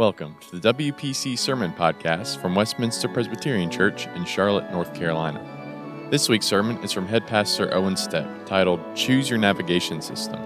Welcome 0.00 0.36
to 0.48 0.58
the 0.58 0.72
WPC 0.72 1.38
Sermon 1.38 1.74
Podcast 1.74 2.40
from 2.40 2.54
Westminster 2.54 3.06
Presbyterian 3.06 3.70
Church 3.70 4.06
in 4.14 4.24
Charlotte, 4.24 4.72
North 4.72 4.94
Carolina. 4.94 6.08
This 6.10 6.26
week's 6.26 6.46
sermon 6.46 6.82
is 6.82 6.90
from 6.90 7.06
Head 7.06 7.26
Pastor 7.26 7.68
Owen 7.74 7.96
Stepp, 7.96 8.46
titled 8.46 8.80
Choose 8.96 9.28
Your 9.28 9.38
Navigation 9.38 10.00
System, 10.00 10.40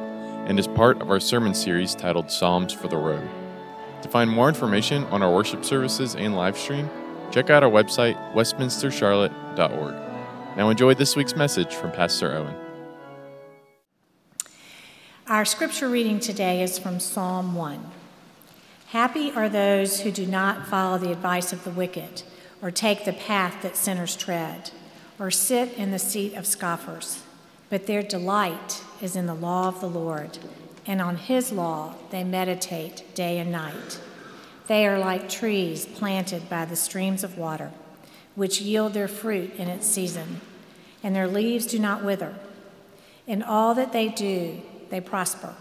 and 0.48 0.58
is 0.58 0.66
part 0.66 1.00
of 1.00 1.08
our 1.08 1.20
sermon 1.20 1.54
series 1.54 1.94
titled 1.94 2.32
Psalms 2.32 2.72
for 2.72 2.88
the 2.88 2.96
Road. 2.96 3.30
To 4.02 4.08
find 4.08 4.28
more 4.28 4.48
information 4.48 5.04
on 5.04 5.22
our 5.22 5.32
worship 5.32 5.64
services 5.64 6.16
and 6.16 6.34
live 6.34 6.58
stream, 6.58 6.90
check 7.30 7.48
out 7.48 7.62
our 7.62 7.70
website, 7.70 8.16
westminstercharlotte.org. 8.34 9.94
Now 10.56 10.68
enjoy 10.68 10.94
this 10.94 11.14
week's 11.14 11.36
message 11.36 11.72
from 11.76 11.92
Pastor 11.92 12.32
Owen. 12.32 12.56
Our 15.28 15.44
scripture 15.44 15.88
reading 15.88 16.18
today 16.18 16.60
is 16.60 16.76
from 16.76 16.98
Psalm 16.98 17.54
1. 17.54 17.92
Happy 18.94 19.32
are 19.32 19.48
those 19.48 20.02
who 20.02 20.12
do 20.12 20.24
not 20.24 20.68
follow 20.68 20.98
the 20.98 21.10
advice 21.10 21.52
of 21.52 21.64
the 21.64 21.70
wicked, 21.72 22.22
or 22.62 22.70
take 22.70 23.04
the 23.04 23.12
path 23.12 23.60
that 23.60 23.76
sinners 23.76 24.14
tread, 24.14 24.70
or 25.18 25.32
sit 25.32 25.72
in 25.72 25.90
the 25.90 25.98
seat 25.98 26.32
of 26.34 26.46
scoffers. 26.46 27.24
But 27.70 27.88
their 27.88 28.04
delight 28.04 28.84
is 29.02 29.16
in 29.16 29.26
the 29.26 29.34
law 29.34 29.66
of 29.66 29.80
the 29.80 29.88
Lord, 29.88 30.38
and 30.86 31.02
on 31.02 31.16
his 31.16 31.50
law 31.50 31.96
they 32.10 32.22
meditate 32.22 33.02
day 33.16 33.40
and 33.40 33.50
night. 33.50 33.98
They 34.68 34.86
are 34.86 35.00
like 35.00 35.28
trees 35.28 35.86
planted 35.86 36.48
by 36.48 36.64
the 36.64 36.76
streams 36.76 37.24
of 37.24 37.36
water, 37.36 37.72
which 38.36 38.60
yield 38.60 38.94
their 38.94 39.08
fruit 39.08 39.56
in 39.56 39.66
its 39.66 39.88
season, 39.88 40.40
and 41.02 41.16
their 41.16 41.26
leaves 41.26 41.66
do 41.66 41.80
not 41.80 42.04
wither. 42.04 42.36
In 43.26 43.42
all 43.42 43.74
that 43.74 43.92
they 43.92 44.08
do, 44.08 44.62
they 44.90 45.00
prosper. 45.00 45.56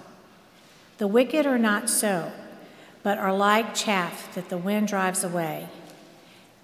The 0.99 1.07
wicked 1.07 1.47
are 1.47 1.57
not 1.57 1.89
so 1.89 2.31
but 3.03 3.17
are 3.17 3.35
like 3.35 3.75
chaff 3.75 4.33
that 4.33 4.49
the 4.49 4.57
wind 4.57 4.87
drives 4.87 5.23
away. 5.23 5.67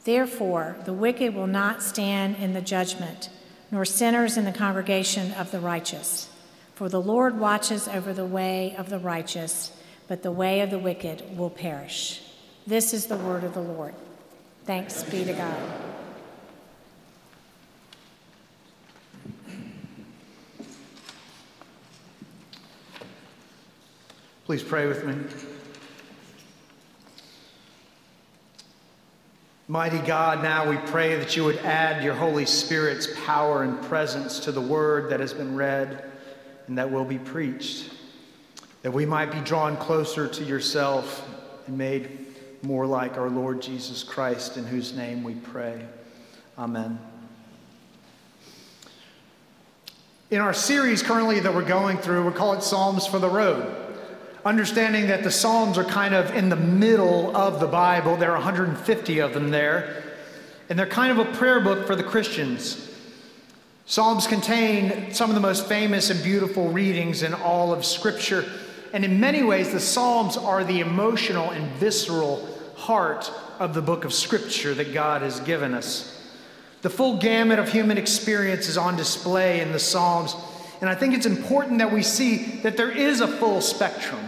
Therefore, 0.05 0.77
the 0.85 0.93
wicked 0.93 1.35
will 1.35 1.47
not 1.47 1.83
stand 1.83 2.37
in 2.37 2.53
the 2.53 2.61
judgment, 2.61 3.29
nor 3.69 3.85
sinners 3.85 4.37
in 4.37 4.45
the 4.45 4.51
congregation 4.51 5.33
of 5.33 5.51
the 5.51 5.59
righteous. 5.59 6.29
For 6.73 6.87
the 6.87 7.01
Lord 7.01 7.37
watches 7.37 7.89
over 7.89 8.13
the 8.13 8.25
way 8.25 8.73
of 8.77 8.89
the 8.89 8.99
righteous, 8.99 9.71
but 10.07 10.23
the 10.23 10.31
way 10.31 10.61
of 10.61 10.71
the 10.71 10.79
wicked 10.79 11.37
will 11.37 11.49
perish. 11.49 12.21
This 12.65 12.93
is 12.93 13.07
the 13.07 13.17
word 13.17 13.43
of 13.43 13.53
the 13.53 13.61
Lord. 13.61 13.93
Thanks 14.65 15.03
be 15.03 15.25
to 15.25 15.33
God. 15.33 15.57
Please 24.45 24.63
pray 24.63 24.87
with 24.87 25.05
me. 25.05 25.15
Mighty 29.71 29.99
God, 29.99 30.41
now 30.41 30.67
we 30.67 30.77
pray 30.77 31.15
that 31.17 31.37
you 31.37 31.43
would 31.43 31.57
add 31.57 32.03
your 32.03 32.15
Holy 32.15 32.47
Spirit's 32.47 33.07
power 33.23 33.61
and 33.61 33.79
presence 33.83 34.39
to 34.39 34.51
the 34.51 34.59
word 34.59 35.11
that 35.11 35.19
has 35.19 35.31
been 35.31 35.55
read 35.55 36.05
and 36.65 36.75
that 36.79 36.89
will 36.89 37.05
be 37.05 37.19
preached, 37.19 37.91
that 38.81 38.89
we 38.89 39.05
might 39.05 39.31
be 39.31 39.39
drawn 39.41 39.77
closer 39.77 40.27
to 40.27 40.43
yourself 40.43 41.23
and 41.67 41.77
made 41.77 42.25
more 42.63 42.87
like 42.87 43.19
our 43.19 43.29
Lord 43.29 43.61
Jesus 43.61 44.03
Christ, 44.03 44.57
in 44.57 44.65
whose 44.65 44.95
name 44.95 45.23
we 45.23 45.35
pray. 45.35 45.85
Amen. 46.57 46.97
In 50.31 50.39
our 50.39 50.55
series 50.55 51.03
currently 51.03 51.41
that 51.41 51.53
we're 51.53 51.61
going 51.61 51.99
through, 51.99 52.25
we 52.25 52.31
call 52.31 52.53
it 52.53 52.63
Psalms 52.63 53.05
for 53.05 53.19
the 53.19 53.29
Road 53.29 53.88
understanding 54.45 55.07
that 55.07 55.23
the 55.23 55.31
Psalms 55.31 55.77
are 55.77 55.83
kind 55.83 56.13
of 56.13 56.33
in 56.35 56.49
the 56.49 56.55
middle 56.55 57.35
of 57.35 57.59
the 57.59 57.67
Bible. 57.67 58.15
There 58.15 58.31
are 58.31 58.37
150 58.37 59.19
of 59.19 59.33
them 59.33 59.49
there. 59.49 60.03
And 60.69 60.77
they're 60.77 60.85
kind 60.85 61.17
of 61.17 61.27
a 61.27 61.31
prayer 61.33 61.59
book 61.59 61.87
for 61.87 61.95
the 61.95 62.03
Christians. 62.03 62.85
Psalms 63.85 64.27
contain 64.27 65.11
some 65.13 65.31
of 65.31 65.35
the 65.35 65.41
most 65.41 65.65
famous 65.65 66.11
and 66.11 66.21
beautiful 66.21 66.69
readings 66.69 67.23
in 67.23 67.33
all 67.33 67.73
of 67.73 67.83
Scripture. 67.83 68.45
And 68.93 69.03
in 69.03 69.19
many 69.19 69.41
ways, 69.41 69.71
the 69.71 69.79
Psalms 69.79 70.37
are 70.37 70.63
the 70.63 70.79
emotional 70.79 71.49
and 71.49 71.71
visceral 71.73 72.47
heart 72.75 73.31
of 73.57 73.73
the 73.73 73.81
book 73.81 74.05
of 74.05 74.13
Scripture 74.13 74.73
that 74.75 74.93
God 74.93 75.23
has 75.23 75.39
given 75.39 75.73
us. 75.73 76.15
The 76.81 76.89
full 76.89 77.17
gamut 77.17 77.59
of 77.59 77.71
human 77.71 77.97
experience 77.97 78.69
is 78.69 78.77
on 78.77 78.95
display 78.95 79.59
in 79.59 79.71
the 79.71 79.79
Psalms. 79.79 80.35
And 80.81 80.89
I 80.89 80.95
think 80.95 81.13
it's 81.13 81.25
important 81.25 81.79
that 81.79 81.91
we 81.91 82.03
see 82.03 82.61
that 82.61 82.77
there 82.77 82.91
is 82.91 83.21
a 83.21 83.27
full 83.27 83.59
spectrum. 83.59 84.19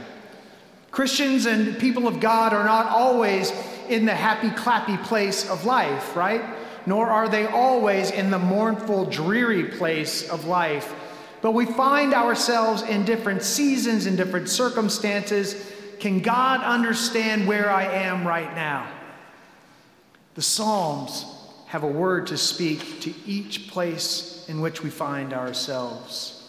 Christians 0.92 1.46
and 1.46 1.80
people 1.80 2.08
of 2.08 2.20
God 2.20 2.54
are 2.54 2.66
not 2.66 2.88
always 2.88 3.52
in 3.88 4.06
the 4.06 4.14
happy, 4.14 4.50
clappy 4.50 5.02
place 5.04 5.50
of 5.50 5.66
life, 5.66 6.16
right? 6.16 6.44
Nor 6.86 7.10
are 7.10 7.30
they 7.30 7.46
always 7.46 8.12
in 8.12 8.30
the 8.30 8.40
mournful, 8.40 9.06
dreary 9.06 9.66
place 9.66 10.30
of 10.30 10.46
life. 10.46 10.94
But 11.42 11.52
we 11.54 11.66
find 11.66 12.14
ourselves 12.14 12.82
in 12.84 13.06
different 13.06 13.42
seasons, 13.42 14.06
in 14.06 14.16
different 14.16 14.50
circumstances. 14.50 15.72
Can 16.00 16.20
God 16.20 16.62
understand 16.62 17.48
where 17.48 17.70
I 17.70 17.84
am 17.84 18.28
right 18.28 18.54
now? 18.54 18.88
The 20.36 20.42
Psalms 20.42 21.26
have 21.68 21.84
a 21.84 21.88
word 21.88 22.28
to 22.28 22.38
speak 22.38 23.02
to 23.02 23.14
each 23.26 23.70
place 23.70 24.46
in 24.50 24.60
which 24.60 24.84
we 24.84 24.90
find 24.90 25.34
ourselves. 25.34 26.41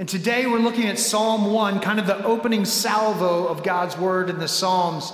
And 0.00 0.08
today 0.08 0.46
we're 0.46 0.60
looking 0.60 0.86
at 0.86 0.98
Psalm 0.98 1.52
1, 1.52 1.80
kind 1.80 2.00
of 2.00 2.06
the 2.06 2.24
opening 2.24 2.64
salvo 2.64 3.46
of 3.48 3.62
God's 3.62 3.98
word 3.98 4.30
in 4.30 4.38
the 4.38 4.48
Psalms. 4.48 5.12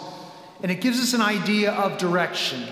And 0.63 0.71
it 0.71 0.81
gives 0.81 1.01
us 1.01 1.13
an 1.13 1.21
idea 1.21 1.73
of 1.73 1.99
direction. 1.99 2.63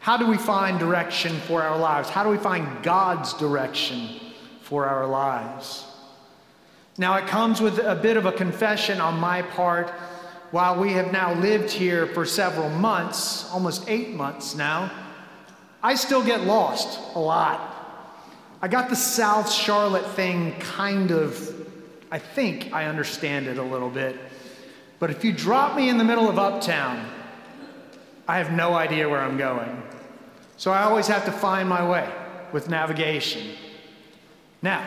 How 0.00 0.16
do 0.16 0.26
we 0.26 0.36
find 0.36 0.80
direction 0.80 1.36
for 1.46 1.62
our 1.62 1.78
lives? 1.78 2.08
How 2.08 2.24
do 2.24 2.30
we 2.30 2.38
find 2.38 2.82
God's 2.82 3.34
direction 3.34 4.18
for 4.62 4.86
our 4.86 5.06
lives? 5.06 5.86
Now, 6.98 7.14
it 7.18 7.28
comes 7.28 7.60
with 7.60 7.78
a 7.78 7.94
bit 7.94 8.16
of 8.16 8.26
a 8.26 8.32
confession 8.32 9.00
on 9.00 9.20
my 9.20 9.42
part. 9.42 9.90
While 10.50 10.80
we 10.80 10.94
have 10.94 11.12
now 11.12 11.34
lived 11.34 11.70
here 11.70 12.08
for 12.08 12.26
several 12.26 12.68
months, 12.68 13.48
almost 13.52 13.88
eight 13.88 14.10
months 14.10 14.56
now, 14.56 14.90
I 15.84 15.94
still 15.94 16.24
get 16.24 16.40
lost 16.40 16.98
a 17.14 17.20
lot. 17.20 17.75
I 18.62 18.68
got 18.68 18.88
the 18.88 18.96
South 18.96 19.50
Charlotte 19.50 20.06
thing 20.12 20.58
kind 20.58 21.10
of, 21.10 21.68
I 22.10 22.18
think 22.18 22.72
I 22.72 22.86
understand 22.86 23.46
it 23.46 23.58
a 23.58 23.62
little 23.62 23.90
bit. 23.90 24.16
But 24.98 25.10
if 25.10 25.24
you 25.24 25.32
drop 25.32 25.76
me 25.76 25.90
in 25.90 25.98
the 25.98 26.04
middle 26.04 26.28
of 26.28 26.38
Uptown, 26.38 27.06
I 28.26 28.38
have 28.38 28.52
no 28.52 28.74
idea 28.74 29.08
where 29.08 29.20
I'm 29.20 29.36
going. 29.36 29.82
So 30.56 30.70
I 30.70 30.82
always 30.84 31.06
have 31.08 31.26
to 31.26 31.32
find 31.32 31.68
my 31.68 31.86
way 31.86 32.10
with 32.52 32.70
navigation. 32.70 33.56
Now, 34.62 34.82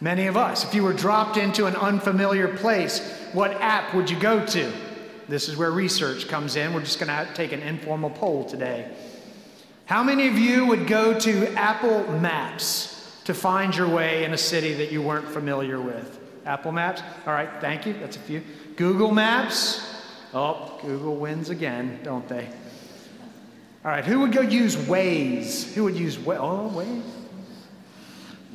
many 0.00 0.26
of 0.26 0.36
us, 0.36 0.64
if 0.64 0.74
you 0.74 0.82
were 0.82 0.92
dropped 0.92 1.36
into 1.36 1.66
an 1.66 1.76
unfamiliar 1.76 2.48
place, 2.56 3.00
what 3.32 3.52
app 3.60 3.94
would 3.94 4.10
you 4.10 4.18
go 4.18 4.44
to? 4.46 4.72
This 5.28 5.48
is 5.48 5.56
where 5.56 5.70
research 5.70 6.26
comes 6.26 6.56
in. 6.56 6.74
We're 6.74 6.80
just 6.80 6.98
going 6.98 7.08
to 7.08 7.32
take 7.34 7.52
an 7.52 7.62
informal 7.62 8.10
poll 8.10 8.44
today. 8.44 8.90
How 9.90 10.04
many 10.04 10.28
of 10.28 10.38
you 10.38 10.66
would 10.66 10.86
go 10.86 11.18
to 11.18 11.52
Apple 11.54 12.08
Maps 12.20 13.20
to 13.24 13.34
find 13.34 13.76
your 13.76 13.88
way 13.88 14.22
in 14.22 14.32
a 14.32 14.38
city 14.38 14.72
that 14.74 14.92
you 14.92 15.02
weren't 15.02 15.26
familiar 15.26 15.80
with? 15.80 16.20
Apple 16.46 16.70
Maps? 16.70 17.02
All 17.26 17.32
right, 17.32 17.50
thank 17.60 17.86
you. 17.86 17.94
That's 17.94 18.14
a 18.14 18.20
few. 18.20 18.40
Google 18.76 19.10
Maps? 19.10 19.84
Oh, 20.32 20.78
Google 20.80 21.16
wins 21.16 21.50
again, 21.50 21.98
don't 22.04 22.28
they? 22.28 22.46
All 23.84 23.90
right, 23.90 24.04
who 24.04 24.20
would 24.20 24.30
go 24.30 24.42
use 24.42 24.76
Waze? 24.76 25.72
Who 25.74 25.82
would 25.82 25.96
use 25.96 26.18
Waze? 26.18 26.38
Oh, 26.38 26.72
Waze. 26.72 27.02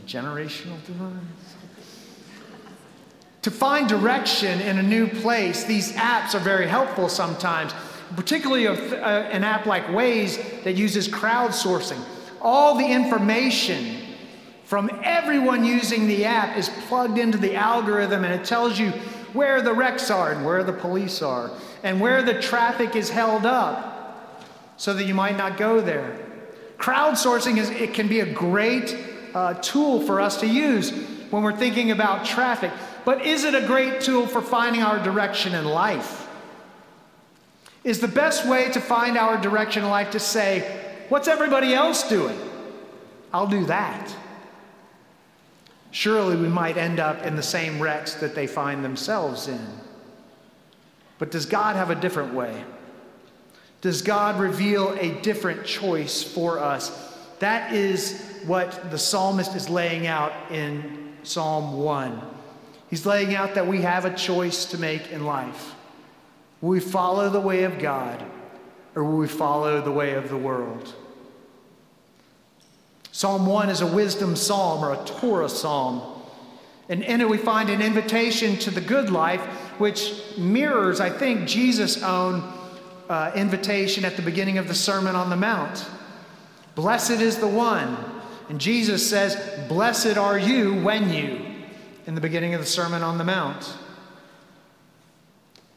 Generational 0.07 0.81
divide. 0.85 1.19
To 3.41 3.51
find 3.51 3.89
direction 3.89 4.61
in 4.61 4.77
a 4.77 4.83
new 4.83 5.09
place, 5.09 5.65
these 5.65 5.91
apps 5.91 6.33
are 6.33 6.39
very 6.39 6.67
helpful 6.67 7.09
sometimes 7.09 7.73
particularly 8.15 8.65
an 8.67 9.43
app 9.43 9.65
like 9.65 9.85
Waze 9.87 10.63
that 10.63 10.73
uses 10.73 11.07
crowdsourcing. 11.07 11.99
All 12.41 12.77
the 12.77 12.85
information 12.85 14.01
from 14.63 14.89
everyone 15.03 15.63
using 15.63 16.07
the 16.07 16.25
app 16.25 16.57
is 16.57 16.69
plugged 16.87 17.17
into 17.17 17.37
the 17.37 17.55
algorithm 17.55 18.23
and 18.23 18.33
it 18.33 18.45
tells 18.45 18.79
you 18.79 18.91
where 19.33 19.61
the 19.61 19.73
wrecks 19.73 20.09
are 20.09 20.31
and 20.31 20.45
where 20.45 20.63
the 20.63 20.73
police 20.73 21.21
are 21.21 21.51
and 21.83 21.99
where 21.99 22.23
the 22.23 22.39
traffic 22.41 22.95
is 22.95 23.09
held 23.09 23.45
up 23.45 24.43
so 24.77 24.93
that 24.93 25.05
you 25.05 25.13
might 25.13 25.37
not 25.37 25.57
go 25.57 25.81
there. 25.81 26.19
Crowdsourcing 26.77 27.57
is 27.57 27.69
it 27.69 27.93
can 27.93 28.07
be 28.07 28.19
a 28.21 28.33
great 28.33 28.97
uh, 29.33 29.53
tool 29.55 30.01
for 30.01 30.19
us 30.19 30.39
to 30.39 30.47
use 30.47 30.91
when 31.29 31.43
we're 31.43 31.55
thinking 31.55 31.91
about 31.91 32.25
traffic. 32.25 32.71
But 33.03 33.25
is 33.25 33.43
it 33.43 33.53
a 33.53 33.65
great 33.67 34.01
tool 34.01 34.25
for 34.25 34.41
finding 34.41 34.81
our 34.81 35.01
direction 35.03 35.53
in 35.53 35.65
life? 35.65 36.24
Is 37.85 37.99
the 37.99 38.07
best 38.07 38.47
way 38.47 38.71
to 38.71 38.81
find 38.81 39.15
our 39.15 39.39
direction 39.39 39.83
in 39.83 39.89
life 39.89 40.11
to 40.11 40.19
say, 40.19 40.81
What's 41.07 41.27
everybody 41.27 41.73
else 41.75 42.09
doing? 42.09 42.37
I'll 43.31 43.47
do 43.47 43.65
that. 43.65 44.13
Surely 45.91 46.35
we 46.35 46.47
might 46.47 46.77
end 46.77 46.99
up 46.99 47.23
in 47.23 47.35
the 47.35 47.43
same 47.43 47.79
wrecks 47.79 48.15
that 48.15 48.33
they 48.33 48.47
find 48.47 48.83
themselves 48.83 49.47
in. 49.47 49.65
But 51.19 51.29
does 51.29 51.45
God 51.45 51.75
have 51.75 51.91
a 51.91 51.95
different 51.95 52.33
way? 52.33 52.65
Does 53.81 54.01
God 54.01 54.39
reveal 54.39 54.93
a 54.99 55.21
different 55.21 55.63
choice 55.63 56.23
for 56.23 56.57
us? 56.57 57.13
That 57.37 57.71
is 57.71 58.19
what 58.45 58.89
the 58.89 58.97
psalmist 58.97 59.55
is 59.55 59.69
laying 59.69 60.07
out 60.07 60.33
in 60.51 61.13
Psalm 61.21 61.77
1. 61.83 62.19
He's 62.89 63.05
laying 63.05 63.35
out 63.35 63.53
that 63.53 63.67
we 63.67 63.81
have 63.81 64.05
a 64.05 64.15
choice 64.15 64.65
to 64.65 64.79
make 64.79 65.11
in 65.11 65.25
life. 65.25 65.74
Will 66.65 66.71
we 66.71 66.79
follow 66.79 67.29
the 67.29 67.39
way 67.39 67.61
of 67.65 67.77
God 67.77 68.25
or 68.95 69.03
will 69.03 69.19
we 69.19 69.27
follow 69.27 69.81
the 69.81 69.91
way 69.91 70.15
of 70.15 70.29
the 70.29 70.37
world? 70.37 70.95
Psalm 73.11 73.45
1 73.45 73.69
is 73.69 73.81
a 73.81 73.85
wisdom 73.85 74.35
psalm 74.35 74.83
or 74.83 74.93
a 74.93 75.05
Torah 75.05 75.47
psalm. 75.47 76.01
And 76.89 77.03
in 77.03 77.21
it, 77.21 77.29
we 77.29 77.37
find 77.37 77.69
an 77.69 77.83
invitation 77.83 78.57
to 78.57 78.71
the 78.71 78.81
good 78.81 79.11
life, 79.11 79.41
which 79.77 80.19
mirrors, 80.39 80.99
I 80.99 81.11
think, 81.11 81.47
Jesus' 81.47 82.01
own 82.01 82.41
uh, 83.09 83.31
invitation 83.35 84.03
at 84.03 84.15
the 84.15 84.23
beginning 84.23 84.57
of 84.57 84.67
the 84.67 84.73
Sermon 84.73 85.15
on 85.15 85.29
the 85.29 85.35
Mount. 85.35 85.85
Blessed 86.73 87.21
is 87.21 87.37
the 87.37 87.47
one. 87.47 87.95
And 88.49 88.59
Jesus 88.59 89.07
says, 89.07 89.37
Blessed 89.67 90.17
are 90.17 90.39
you 90.39 90.81
when 90.81 91.13
you, 91.13 91.45
in 92.07 92.15
the 92.15 92.21
beginning 92.21 92.55
of 92.55 92.59
the 92.59 92.65
Sermon 92.65 93.03
on 93.03 93.19
the 93.19 93.23
Mount. 93.23 93.77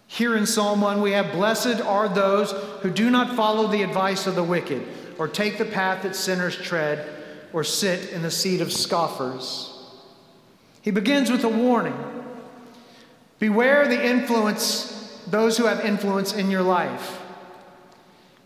Here 0.09 0.35
in 0.37 0.47
Psalm 0.47 0.81
1, 0.81 1.03
we 1.03 1.13
have, 1.13 1.33
Blessed 1.33 1.83
are 1.83 2.09
those 2.09 2.53
who 2.81 2.91
do 2.91 3.11
not 3.11 3.37
follow 3.37 3.69
the 3.69 3.83
advice 3.83 4.27
of 4.27 4.35
the 4.35 4.43
wicked, 4.43 4.83
or 5.19 5.29
take 5.29 5.59
the 5.59 5.67
path 5.67 6.03
that 6.03 6.17
sinners 6.17 6.57
tread, 6.57 7.07
or 7.53 7.63
sit 7.63 8.11
in 8.11 8.23
the 8.23 8.31
seat 8.31 8.61
of 8.61 8.73
scoffers. 8.73 9.73
He 10.81 10.91
begins 10.91 11.31
with 11.31 11.45
a 11.45 11.49
warning 11.49 11.97
Beware 13.39 13.87
the 13.87 14.05
influence, 14.05 15.23
those 15.29 15.57
who 15.59 15.67
have 15.67 15.85
influence 15.85 16.33
in 16.33 16.51
your 16.51 16.63
life. 16.63 17.21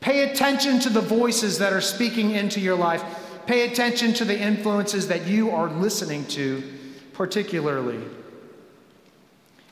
Pay 0.00 0.30
attention 0.30 0.80
to 0.80 0.90
the 0.90 1.00
voices 1.00 1.58
that 1.58 1.72
are 1.72 1.80
speaking 1.80 2.32
into 2.32 2.60
your 2.60 2.74
life. 2.74 3.02
Pay 3.46 3.70
attention 3.70 4.12
to 4.14 4.24
the 4.24 4.38
influences 4.38 5.08
that 5.08 5.26
you 5.26 5.50
are 5.50 5.70
listening 5.70 6.26
to, 6.26 6.62
particularly. 7.14 8.02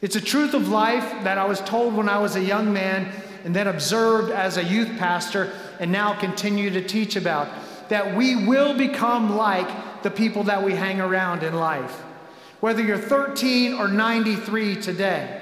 It's 0.03 0.17
a 0.17 0.21
truth 0.21 0.55
of 0.55 0.69
life 0.69 1.25
that 1.25 1.39
I 1.39 1.45
was 1.45 1.61
told 1.61 1.95
when 1.95 2.09
I 2.09 2.19
was 2.19 2.37
a 2.37 2.43
young 2.43 2.73
man 2.73 3.13
and 3.45 3.55
then 3.55 3.67
observed 3.67 4.31
as 4.31 4.57
a 4.57 4.65
youth 4.65 4.99
pastor 4.99 5.53
and 5.79 5.93
now 5.93 6.15
continue 6.15 6.71
to 6.71 6.83
teach 6.83 7.17
about 7.17 7.49
that 7.89 8.17
we 8.17 8.47
will 8.47 8.77
become 8.77 9.37
like 9.37 10.03
the 10.03 10.11
people 10.11 10.45
that 10.45 10.63
we 10.63 10.73
hang 10.75 11.01
around 11.01 11.43
in 11.43 11.55
life 11.55 12.03
whether 12.61 12.83
you're 12.83 12.99
13 12.99 13.75
or 13.75 13.89
93 13.89 14.77
today. 14.77 15.41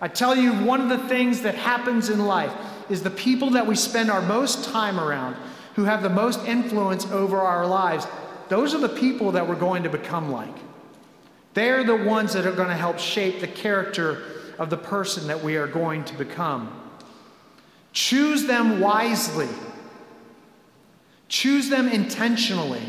I 0.00 0.08
tell 0.08 0.36
you, 0.36 0.52
one 0.52 0.80
of 0.80 0.88
the 0.88 1.08
things 1.08 1.42
that 1.42 1.54
happens 1.54 2.10
in 2.10 2.26
life 2.26 2.52
is 2.90 3.02
the 3.02 3.10
people 3.10 3.50
that 3.50 3.66
we 3.66 3.76
spend 3.76 4.10
our 4.10 4.22
most 4.22 4.64
time 4.64 4.98
around, 4.98 5.36
who 5.74 5.84
have 5.84 6.02
the 6.02 6.10
most 6.10 6.40
influence 6.44 7.06
over 7.06 7.40
our 7.40 7.66
lives, 7.66 8.06
those 8.48 8.74
are 8.74 8.78
the 8.78 8.88
people 8.88 9.32
that 9.32 9.48
we're 9.48 9.54
going 9.54 9.84
to 9.84 9.88
become 9.88 10.30
like. 10.30 10.54
They're 11.54 11.84
the 11.84 11.96
ones 11.96 12.32
that 12.32 12.46
are 12.46 12.52
going 12.52 12.68
to 12.68 12.74
help 12.74 12.98
shape 12.98 13.40
the 13.40 13.46
character 13.46 14.22
of 14.58 14.70
the 14.70 14.76
person 14.76 15.26
that 15.26 15.42
we 15.42 15.56
are 15.56 15.66
going 15.66 16.04
to 16.04 16.14
become. 16.14 16.78
Choose 17.92 18.46
them 18.46 18.80
wisely, 18.80 19.48
choose 21.28 21.68
them 21.68 21.88
intentionally. 21.88 22.82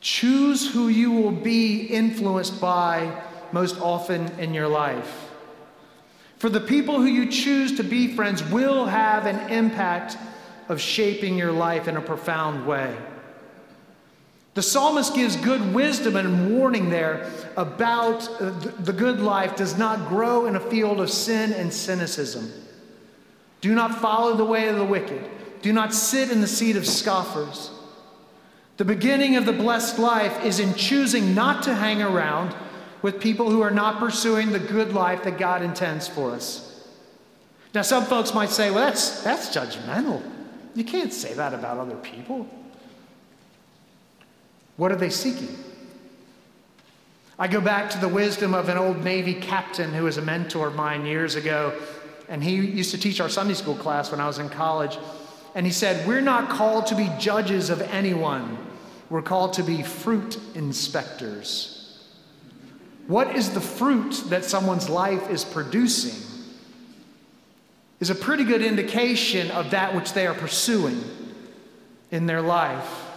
Choose 0.00 0.72
who 0.72 0.88
you 0.88 1.10
will 1.10 1.32
be 1.32 1.86
influenced 1.86 2.60
by 2.60 3.20
most 3.50 3.80
often 3.80 4.28
in 4.38 4.54
your 4.54 4.68
life. 4.68 5.28
For 6.36 6.48
the 6.48 6.60
people 6.60 7.00
who 7.00 7.06
you 7.06 7.30
choose 7.30 7.76
to 7.78 7.82
be 7.82 8.14
friends 8.14 8.44
will 8.44 8.86
have 8.86 9.26
an 9.26 9.50
impact 9.50 10.16
of 10.68 10.80
shaping 10.80 11.36
your 11.36 11.50
life 11.50 11.88
in 11.88 11.96
a 11.96 12.00
profound 12.00 12.64
way. 12.64 12.96
The 14.54 14.62
psalmist 14.62 15.14
gives 15.14 15.36
good 15.36 15.74
wisdom 15.74 16.16
and 16.16 16.58
warning 16.58 16.90
there 16.90 17.30
about 17.56 18.28
uh, 18.40 18.50
the 18.80 18.92
good 18.92 19.20
life 19.20 19.56
does 19.56 19.78
not 19.78 20.08
grow 20.08 20.46
in 20.46 20.56
a 20.56 20.60
field 20.60 21.00
of 21.00 21.10
sin 21.10 21.52
and 21.52 21.72
cynicism. 21.72 22.52
Do 23.60 23.74
not 23.74 24.00
follow 24.00 24.36
the 24.36 24.44
way 24.44 24.68
of 24.68 24.76
the 24.76 24.84
wicked. 24.84 25.24
Do 25.62 25.72
not 25.72 25.92
sit 25.92 26.30
in 26.30 26.40
the 26.40 26.46
seat 26.46 26.76
of 26.76 26.86
scoffers. 26.86 27.70
The 28.76 28.84
beginning 28.84 29.36
of 29.36 29.44
the 29.44 29.52
blessed 29.52 29.98
life 29.98 30.44
is 30.44 30.60
in 30.60 30.74
choosing 30.74 31.34
not 31.34 31.64
to 31.64 31.74
hang 31.74 32.00
around 32.00 32.54
with 33.02 33.20
people 33.20 33.50
who 33.50 33.60
are 33.60 33.70
not 33.70 33.98
pursuing 33.98 34.50
the 34.50 34.58
good 34.58 34.92
life 34.92 35.24
that 35.24 35.38
God 35.38 35.62
intends 35.62 36.06
for 36.08 36.30
us. 36.30 36.64
Now, 37.74 37.82
some 37.82 38.04
folks 38.04 38.34
might 38.34 38.50
say, 38.50 38.70
well, 38.70 38.86
that's, 38.86 39.22
that's 39.22 39.54
judgmental. 39.54 40.22
You 40.74 40.84
can't 40.84 41.12
say 41.12 41.34
that 41.34 41.54
about 41.54 41.78
other 41.78 41.96
people. 41.96 42.48
What 44.78 44.92
are 44.92 44.96
they 44.96 45.10
seeking? 45.10 45.58
I 47.36 47.48
go 47.48 47.60
back 47.60 47.90
to 47.90 47.98
the 47.98 48.08
wisdom 48.08 48.54
of 48.54 48.68
an 48.68 48.78
old 48.78 49.04
Navy 49.04 49.34
captain 49.34 49.92
who 49.92 50.04
was 50.04 50.16
a 50.16 50.22
mentor 50.22 50.68
of 50.68 50.76
mine 50.76 51.04
years 51.04 51.34
ago, 51.34 51.76
and 52.28 52.42
he 52.42 52.54
used 52.54 52.92
to 52.92 52.98
teach 52.98 53.20
our 53.20 53.28
Sunday 53.28 53.54
school 53.54 53.74
class 53.74 54.10
when 54.10 54.20
I 54.20 54.26
was 54.26 54.38
in 54.38 54.48
college. 54.48 54.96
And 55.56 55.66
he 55.66 55.72
said, 55.72 56.06
We're 56.06 56.20
not 56.20 56.48
called 56.48 56.86
to 56.86 56.94
be 56.94 57.10
judges 57.18 57.70
of 57.70 57.82
anyone. 57.82 58.56
We're 59.10 59.22
called 59.22 59.54
to 59.54 59.64
be 59.64 59.82
fruit 59.82 60.38
inspectors. 60.54 62.00
What 63.08 63.34
is 63.34 63.50
the 63.50 63.60
fruit 63.60 64.22
that 64.28 64.44
someone's 64.44 64.88
life 64.88 65.28
is 65.28 65.44
producing? 65.44 66.22
Is 67.98 68.10
a 68.10 68.14
pretty 68.14 68.44
good 68.44 68.62
indication 68.62 69.50
of 69.50 69.72
that 69.72 69.96
which 69.96 70.12
they 70.12 70.28
are 70.28 70.34
pursuing 70.34 71.02
in 72.12 72.26
their 72.26 72.42
life. 72.42 73.07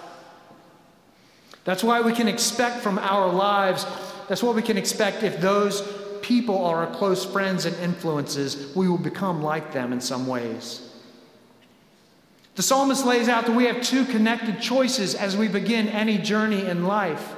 That's 1.63 1.83
why 1.83 2.01
we 2.01 2.13
can 2.13 2.27
expect 2.27 2.81
from 2.81 2.97
our 2.99 3.31
lives, 3.31 3.85
that's 4.27 4.41
what 4.41 4.55
we 4.55 4.61
can 4.61 4.77
expect 4.77 5.23
if 5.23 5.39
those 5.39 5.81
people 6.21 6.65
are 6.65 6.85
our 6.85 6.95
close 6.95 7.25
friends 7.25 7.65
and 7.65 7.75
influences, 7.77 8.75
we 8.75 8.87
will 8.87 8.97
become 8.97 9.43
like 9.43 9.73
them 9.73 9.91
in 9.93 10.01
some 10.01 10.27
ways. 10.27 10.87
The 12.55 12.63
psalmist 12.63 13.05
lays 13.05 13.29
out 13.29 13.45
that 13.45 13.55
we 13.55 13.65
have 13.65 13.81
two 13.81 14.05
connected 14.05 14.61
choices 14.61 15.15
as 15.15 15.37
we 15.37 15.47
begin 15.47 15.87
any 15.87 16.17
journey 16.17 16.65
in 16.65 16.85
life. 16.85 17.33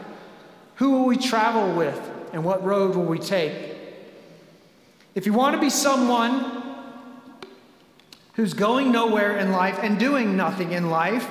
Who 0.75 0.91
will 0.91 1.05
we 1.05 1.17
travel 1.17 1.75
with, 1.75 1.99
and 2.33 2.43
what 2.43 2.63
road 2.63 2.95
will 2.95 3.05
we 3.05 3.19
take? 3.19 3.75
If 5.15 5.25
you 5.25 5.33
want 5.33 5.55
to 5.55 5.61
be 5.61 5.69
someone 5.69 6.63
who's 8.33 8.53
going 8.53 8.91
nowhere 8.91 9.37
in 9.37 9.51
life 9.51 9.79
and 9.81 9.99
doing 9.99 10.35
nothing 10.35 10.71
in 10.71 10.89
life, 10.89 11.29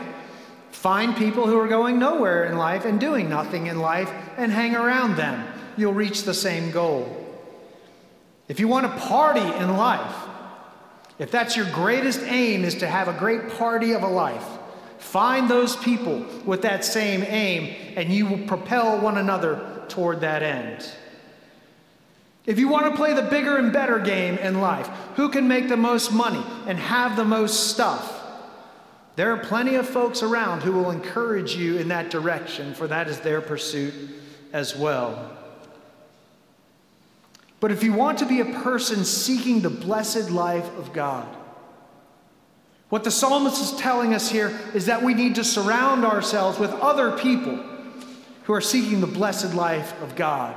find 0.82 1.16
people 1.16 1.46
who 1.46 1.56
are 1.60 1.68
going 1.68 2.00
nowhere 2.00 2.46
in 2.46 2.58
life 2.58 2.84
and 2.84 2.98
doing 2.98 3.28
nothing 3.28 3.68
in 3.68 3.78
life 3.78 4.12
and 4.36 4.50
hang 4.50 4.74
around 4.74 5.14
them. 5.14 5.46
You'll 5.76 5.94
reach 5.94 6.24
the 6.24 6.34
same 6.34 6.72
goal. 6.72 7.06
If 8.48 8.58
you 8.58 8.66
want 8.66 8.86
to 8.86 9.00
party 9.06 9.40
in 9.62 9.76
life, 9.76 10.12
if 11.20 11.30
that's 11.30 11.56
your 11.56 11.70
greatest 11.70 12.20
aim 12.22 12.64
is 12.64 12.74
to 12.76 12.88
have 12.88 13.06
a 13.06 13.12
great 13.12 13.50
party 13.50 13.92
of 13.92 14.02
a 14.02 14.08
life, 14.08 14.44
find 14.98 15.48
those 15.48 15.76
people 15.76 16.26
with 16.44 16.62
that 16.62 16.84
same 16.84 17.22
aim 17.22 17.76
and 17.94 18.12
you 18.12 18.26
will 18.26 18.44
propel 18.48 18.98
one 18.98 19.18
another 19.18 19.84
toward 19.86 20.22
that 20.22 20.42
end. 20.42 20.84
If 22.44 22.58
you 22.58 22.66
want 22.66 22.86
to 22.86 22.96
play 22.96 23.14
the 23.14 23.22
bigger 23.22 23.56
and 23.56 23.72
better 23.72 24.00
game 24.00 24.36
in 24.36 24.60
life, 24.60 24.88
who 25.14 25.28
can 25.28 25.46
make 25.46 25.68
the 25.68 25.76
most 25.76 26.12
money 26.12 26.42
and 26.66 26.76
have 26.76 27.14
the 27.14 27.24
most 27.24 27.70
stuff? 27.70 28.18
There 29.14 29.32
are 29.32 29.38
plenty 29.38 29.74
of 29.74 29.86
folks 29.86 30.22
around 30.22 30.62
who 30.62 30.72
will 30.72 30.90
encourage 30.90 31.54
you 31.54 31.76
in 31.76 31.88
that 31.88 32.10
direction, 32.10 32.74
for 32.74 32.86
that 32.88 33.08
is 33.08 33.20
their 33.20 33.40
pursuit 33.40 33.92
as 34.52 34.74
well. 34.76 35.36
But 37.60 37.70
if 37.70 37.82
you 37.82 37.92
want 37.92 38.18
to 38.18 38.26
be 38.26 38.40
a 38.40 38.44
person 38.44 39.04
seeking 39.04 39.60
the 39.60 39.70
blessed 39.70 40.30
life 40.30 40.68
of 40.78 40.92
God, 40.92 41.28
what 42.88 43.04
the 43.04 43.10
psalmist 43.10 43.62
is 43.62 43.80
telling 43.80 44.14
us 44.14 44.30
here 44.30 44.58
is 44.74 44.86
that 44.86 45.02
we 45.02 45.14
need 45.14 45.36
to 45.36 45.44
surround 45.44 46.04
ourselves 46.04 46.58
with 46.58 46.70
other 46.72 47.16
people 47.16 47.56
who 48.44 48.52
are 48.52 48.60
seeking 48.60 49.00
the 49.00 49.06
blessed 49.06 49.54
life 49.54 50.00
of 50.02 50.16
God, 50.16 50.56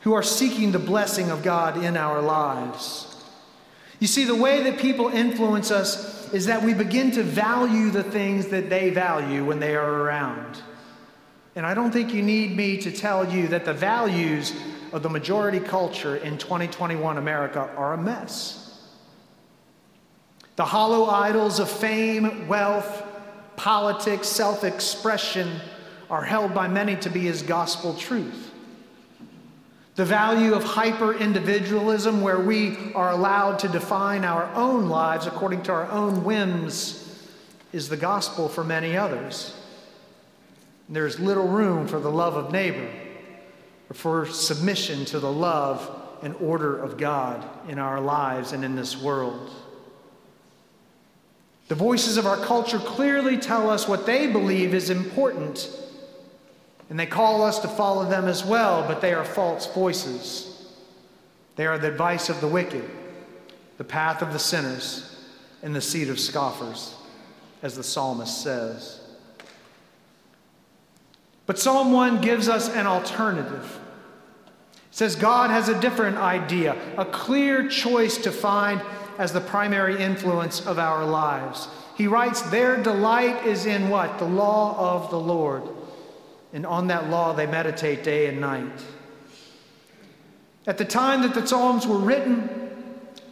who 0.00 0.14
are 0.14 0.22
seeking 0.22 0.72
the 0.72 0.78
blessing 0.78 1.30
of 1.30 1.42
God 1.42 1.82
in 1.82 1.96
our 1.96 2.22
lives. 2.22 3.22
You 4.00 4.06
see, 4.06 4.24
the 4.24 4.34
way 4.34 4.62
that 4.62 4.78
people 4.78 5.08
influence 5.08 5.70
us 5.70 6.13
is 6.32 6.46
that 6.46 6.62
we 6.62 6.74
begin 6.74 7.10
to 7.12 7.22
value 7.22 7.90
the 7.90 8.02
things 8.02 8.46
that 8.48 8.70
they 8.70 8.90
value 8.90 9.44
when 9.44 9.60
they 9.60 9.76
are 9.76 10.02
around. 10.02 10.62
And 11.56 11.64
I 11.64 11.74
don't 11.74 11.92
think 11.92 12.12
you 12.12 12.22
need 12.22 12.56
me 12.56 12.76
to 12.78 12.90
tell 12.90 13.30
you 13.30 13.48
that 13.48 13.64
the 13.64 13.74
values 13.74 14.52
of 14.92 15.02
the 15.02 15.10
majority 15.10 15.60
culture 15.60 16.16
in 16.16 16.38
2021 16.38 17.18
America 17.18 17.70
are 17.76 17.94
a 17.94 17.98
mess. 17.98 18.64
The 20.56 20.64
hollow 20.64 21.06
idols 21.06 21.58
of 21.58 21.68
fame, 21.68 22.46
wealth, 22.46 23.04
politics, 23.56 24.28
self 24.28 24.62
expression 24.62 25.60
are 26.10 26.22
held 26.22 26.54
by 26.54 26.68
many 26.68 26.96
to 26.96 27.10
be 27.10 27.28
as 27.28 27.42
gospel 27.42 27.94
truth. 27.94 28.52
The 29.96 30.04
value 30.04 30.54
of 30.54 30.64
hyper 30.64 31.14
individualism, 31.14 32.20
where 32.20 32.40
we 32.40 32.92
are 32.94 33.12
allowed 33.12 33.60
to 33.60 33.68
define 33.68 34.24
our 34.24 34.52
own 34.54 34.88
lives 34.88 35.26
according 35.26 35.62
to 35.64 35.72
our 35.72 35.88
own 35.88 36.24
whims, 36.24 37.00
is 37.72 37.88
the 37.88 37.96
gospel 37.96 38.48
for 38.48 38.64
many 38.64 38.96
others. 38.96 39.56
There's 40.88 41.20
little 41.20 41.46
room 41.46 41.86
for 41.86 42.00
the 42.00 42.10
love 42.10 42.34
of 42.34 42.50
neighbor 42.50 42.90
or 43.88 43.94
for 43.94 44.26
submission 44.26 45.04
to 45.06 45.20
the 45.20 45.30
love 45.30 46.02
and 46.22 46.34
order 46.36 46.76
of 46.76 46.96
God 46.96 47.44
in 47.68 47.78
our 47.78 48.00
lives 48.00 48.52
and 48.52 48.64
in 48.64 48.74
this 48.74 49.00
world. 49.00 49.50
The 51.68 51.74
voices 51.74 52.16
of 52.16 52.26
our 52.26 52.36
culture 52.36 52.78
clearly 52.78 53.36
tell 53.36 53.70
us 53.70 53.88
what 53.88 54.06
they 54.06 54.26
believe 54.26 54.74
is 54.74 54.90
important, 54.90 55.70
and 56.90 56.98
they 56.98 57.06
call 57.06 57.42
us 57.42 57.58
to 57.60 57.68
follow 57.68 58.08
them 58.08 58.26
as 58.26 58.44
well, 58.44 58.86
but 58.86 59.00
they 59.00 59.14
are 59.14 59.24
false 59.24 59.66
voices. 59.66 60.72
They 61.56 61.66
are 61.66 61.78
the 61.78 61.88
advice 61.88 62.28
of 62.28 62.40
the 62.40 62.48
wicked, 62.48 62.88
the 63.78 63.84
path 63.84 64.22
of 64.22 64.32
the 64.32 64.38
sinners, 64.38 65.10
and 65.62 65.74
the 65.74 65.80
seat 65.80 66.08
of 66.08 66.20
scoffers, 66.20 66.94
as 67.62 67.76
the 67.76 67.82
psalmist 67.82 68.42
says. 68.42 69.00
But 71.46 71.58
Psalm 71.58 71.92
1 71.92 72.20
gives 72.20 72.48
us 72.48 72.68
an 72.70 72.86
alternative. 72.86 73.80
It 74.76 74.80
says 74.90 75.16
God 75.16 75.50
has 75.50 75.68
a 75.68 75.80
different 75.80 76.16
idea, 76.16 76.76
a 76.96 77.04
clear 77.04 77.68
choice 77.68 78.18
to 78.18 78.30
find 78.30 78.80
as 79.18 79.32
the 79.32 79.40
primary 79.40 80.00
influence 80.02 80.66
of 80.66 80.78
our 80.78 81.04
lives. 81.04 81.68
He 81.96 82.06
writes, 82.06 82.42
Their 82.42 82.82
delight 82.82 83.46
is 83.46 83.66
in 83.66 83.88
what? 83.88 84.18
The 84.18 84.24
law 84.24 84.76
of 84.78 85.10
the 85.10 85.20
Lord. 85.20 85.62
And 86.54 86.64
on 86.64 86.86
that 86.86 87.10
law 87.10 87.34
they 87.34 87.46
meditate 87.46 88.02
day 88.04 88.28
and 88.28 88.40
night. 88.40 88.82
At 90.66 90.78
the 90.78 90.84
time 90.84 91.20
that 91.22 91.34
the 91.34 91.46
Psalms 91.46 91.86
were 91.86 91.98
written, 91.98 92.48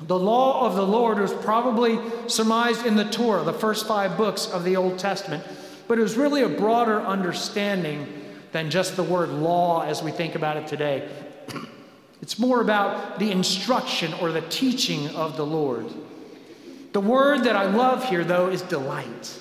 the 0.01 0.19
law 0.19 0.67
of 0.67 0.75
the 0.75 0.87
Lord 0.87 1.19
was 1.19 1.33
probably 1.33 1.99
surmised 2.27 2.85
in 2.85 2.97
the 2.97 3.05
Torah, 3.05 3.45
the 3.45 3.53
first 3.53 3.87
five 3.87 4.17
books 4.17 4.47
of 4.49 4.65
the 4.65 4.77
Old 4.77 4.99
Testament, 4.99 5.45
but 5.87 5.99
it 5.99 6.03
was 6.03 6.17
really 6.17 6.43
a 6.43 6.49
broader 6.49 7.01
understanding 7.01 8.07
than 8.51 8.69
just 8.69 8.97
the 8.97 9.03
word 9.03 9.31
law 9.31 9.83
as 9.83 10.03
we 10.03 10.11
think 10.11 10.35
about 10.35 10.57
it 10.57 10.67
today. 10.67 11.09
It's 12.21 12.39
more 12.39 12.61
about 12.61 13.19
the 13.19 13.31
instruction 13.31 14.13
or 14.15 14.33
the 14.33 14.43
teaching 14.43 15.09
of 15.11 15.37
the 15.37 15.47
Lord. 15.47 15.87
The 16.93 17.01
word 17.01 17.45
that 17.45 17.57
I 17.57 17.65
love 17.65 18.05
here, 18.09 18.25
though, 18.25 18.49
is 18.49 18.63
delight. 18.63 19.41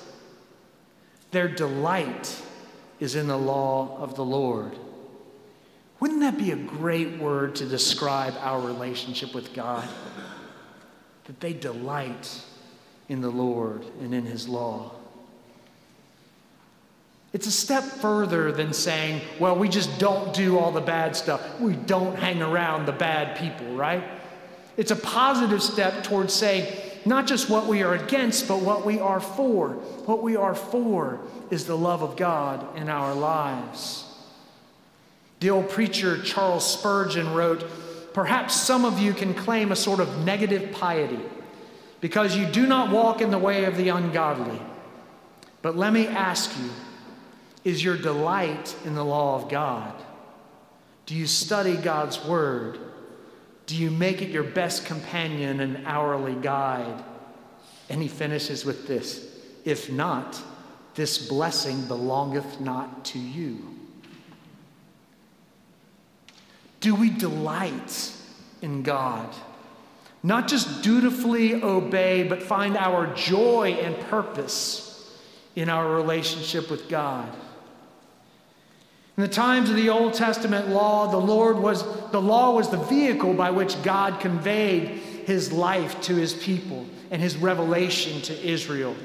Their 1.32 1.48
delight 1.48 2.42
is 3.02 3.16
in 3.16 3.28
the 3.28 3.38
law 3.38 3.98
of 4.00 4.16
the 4.16 4.24
Lord. 4.24 4.72
Wouldn't 6.00 6.22
that 6.22 6.38
be 6.38 6.52
a 6.52 6.56
great 6.56 7.18
word 7.18 7.56
to 7.56 7.66
describe 7.66 8.36
our 8.40 8.62
relationship 8.62 9.34
with 9.34 9.54
God? 9.54 9.88
That 11.26 11.40
they 11.40 11.52
delight 11.52 12.42
in 13.10 13.22
the 13.22 13.30
Lord 13.30 13.84
and 14.00 14.14
in 14.14 14.26
His 14.26 14.48
law. 14.48 14.92
It's 17.34 17.48
a 17.48 17.52
step 17.52 17.84
further 17.84 18.52
than 18.52 18.72
saying, 18.72 19.22
well, 19.40 19.56
we 19.56 19.68
just 19.68 19.98
don't 20.00 20.34
do 20.34 20.60
all 20.60 20.72
the 20.72 20.82
bad 20.82 21.16
stuff. 21.16 21.60
We 21.60 21.74
don't 21.74 22.16
hang 22.18 22.42
around 22.42 22.86
the 22.86 22.92
bad 22.92 23.38
people, 23.38 23.74
right? 23.76 24.04
It's 24.78 24.92
a 24.92 24.96
positive 24.96 25.64
step 25.64 26.04
towards 26.04 26.34
saying, 26.34 26.72
not 27.06 27.28
just 27.28 27.50
what 27.50 27.68
we 27.68 27.84
are 27.84 27.94
against, 27.94 28.48
but 28.48 28.62
what 28.62 28.86
we 28.86 29.00
are 29.00 29.20
for. 29.20 29.70
What 30.06 30.22
we 30.22 30.36
are 30.36 30.56
for 30.56 31.20
is 31.50 31.66
the 31.66 31.78
love 31.78 32.02
of 32.02 32.16
God 32.16 32.78
in 32.78 32.90
our 32.90 33.14
lives. 33.14 34.06
The 35.40 35.50
old 35.50 35.70
preacher 35.70 36.22
Charles 36.22 36.66
Spurgeon 36.72 37.34
wrote, 37.34 37.66
Perhaps 38.14 38.56
some 38.56 38.86
of 38.86 39.00
you 39.00 39.14
can 39.14 39.34
claim 39.34 39.72
a 39.72 39.76
sort 39.76 40.00
of 40.00 40.26
negative 40.26 40.72
piety 40.74 41.20
because 42.02 42.36
you 42.36 42.46
do 42.46 42.68
not 42.68 42.92
walk 42.92 43.22
in 43.22 43.32
the 43.32 43.38
way 43.38 43.66
of 43.66 43.78
the 43.78 43.90
ungodly. 43.90 44.60
But 45.62 45.78
let 45.78 45.94
me 45.94 46.08
ask 46.08 46.52
you, 46.60 46.70
is 47.64 47.84
your 47.84 47.96
delight 47.96 48.76
in 48.86 48.96
the 48.96 49.06
law 49.06 49.36
of 49.36 49.50
God? 49.50 49.94
Do 51.06 51.16
you 51.16 51.28
study 51.28 51.78
God's 51.78 52.24
word? 52.26 52.80
Do 53.72 53.78
you 53.78 53.90
make 53.90 54.22
it 54.22 54.32
your 54.32 54.44
best 54.44 54.86
companion 54.86 55.62
and 55.62 55.88
hourly 55.88 56.36
guide? 56.36 57.06
And 57.90 58.02
he 58.02 58.10
finishes 58.10 58.66
with 58.66 58.86
this 58.86 59.34
If 59.64 59.90
not, 59.90 60.38
this 60.96 61.30
blessing 61.30 61.86
belongeth 61.86 62.60
not 62.60 63.06
to 63.06 63.20
you. 63.20 63.74
Do 66.82 66.96
we 66.96 67.10
delight 67.12 68.12
in 68.62 68.84
God? 68.84 69.34
Not 70.22 70.50
just 70.50 70.84
dutifully 70.84 71.64
obey, 71.64 72.24
but 72.24 72.44
find 72.44 72.76
our 72.76 73.16
joy 73.16 73.78
and 73.82 73.98
purpose 74.10 75.18
in 75.56 75.70
our 75.70 75.96
relationship 75.96 76.70
with 76.70 76.90
God. 76.90 77.34
In 79.18 79.24
the 79.24 79.28
times 79.28 79.70
of 79.70 79.76
the 79.76 79.90
Old 79.90 80.14
Testament 80.14 80.70
law, 80.70 81.08
the 81.08 81.18
Lord 81.18 81.58
was 81.58 81.84
the 82.12 82.22
law 82.22 82.56
was 82.56 82.70
the 82.70 82.78
vehicle 82.78 83.34
by 83.34 83.52
which 83.52 83.82
God 83.84 84.20
conveyed 84.20 84.88
his 84.88 85.52
life 85.52 86.00
to 86.02 86.16
his 86.16 86.34
people 86.34 86.86
and 87.10 87.22
his 87.22 87.36
revelation 87.36 88.22
to 88.24 88.48
Israel. 88.48 88.96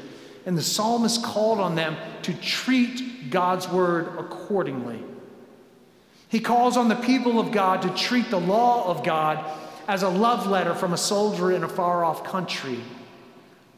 And 0.46 0.56
the 0.56 0.62
psalmist 0.62 1.24
called 1.24 1.58
on 1.58 1.74
them 1.74 1.96
to 2.22 2.32
treat 2.34 3.30
God's 3.30 3.68
word 3.68 4.16
accordingly. 4.16 5.02
He 6.28 6.38
calls 6.38 6.76
on 6.76 6.88
the 6.88 6.94
people 6.96 7.40
of 7.40 7.50
God 7.50 7.82
to 7.82 7.90
treat 7.90 8.30
the 8.30 8.40
law 8.40 8.88
of 8.88 9.02
God 9.04 9.44
as 9.88 10.02
a 10.02 10.08
love 10.08 10.46
letter 10.46 10.74
from 10.74 10.92
a 10.92 10.96
soldier 10.96 11.50
in 11.52 11.64
a 11.64 11.68
far 11.68 12.04
off 12.04 12.24
country, 12.24 12.78